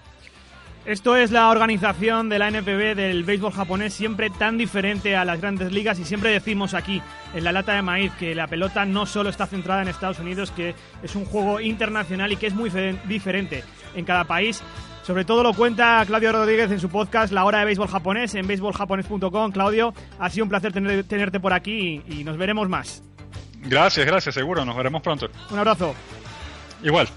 Esto 0.86 1.16
es 1.16 1.32
la 1.32 1.50
organización 1.50 2.30
de 2.30 2.38
la 2.38 2.50
NPB 2.50 2.96
del 2.96 3.24
béisbol 3.24 3.52
japonés, 3.52 3.92
siempre 3.92 4.30
tan 4.30 4.56
diferente 4.56 5.16
a 5.16 5.26
las 5.26 5.42
grandes 5.42 5.72
ligas 5.72 5.98
y 5.98 6.06
siempre 6.06 6.30
decimos 6.30 6.76
aquí, 6.76 7.02
en 7.34 7.44
la 7.44 7.52
lata 7.52 7.74
de 7.74 7.82
maíz, 7.82 8.12
que 8.20 8.36
la 8.36 8.46
pelota 8.46 8.86
no 8.86 9.08
solo 9.08 9.32
está 9.32 9.48
centrada 9.48 9.82
en 9.82 9.88
Estados 9.88 10.20
Unidos, 10.20 10.52
que 10.52 10.76
es 11.02 11.16
un 11.16 11.26
juego 11.26 11.60
internacional 11.60 12.32
y 12.32 12.36
que 12.36 12.46
es 12.46 12.54
muy 12.54 12.70
diferente 13.08 13.64
en 13.96 14.06
cada 14.06 14.26
país. 14.26 14.62
Sobre 15.02 15.26
todo 15.26 15.42
lo 15.42 15.54
cuenta 15.56 16.04
Claudio 16.06 16.32
Rodríguez 16.32 16.70
en 16.70 16.80
su 16.80 16.90
podcast 16.90 17.34
La 17.34 17.46
Hora 17.46 17.60
de 17.60 17.66
Béisbol 17.66 17.88
Japonés 17.88 18.36
en 18.36 18.46
béisboljaponés.com. 18.46 19.52
Claudio, 19.52 19.92
ha 20.20 20.30
sido 20.30 20.46
un 20.46 20.50
placer 20.50 20.72
tenerte 20.72 21.40
por 21.40 21.54
aquí 21.54 22.04
y 22.08 22.24
nos 22.24 22.38
veremos 22.38 22.70
más. 22.70 23.02
Gracias, 23.64 24.06
gracias, 24.06 24.36
seguro, 24.36 24.64
nos 24.64 24.78
veremos 24.78 25.02
pronto. 25.02 25.30
Un 25.50 25.58
abrazo. 25.58 25.96
Igual. 26.84 27.08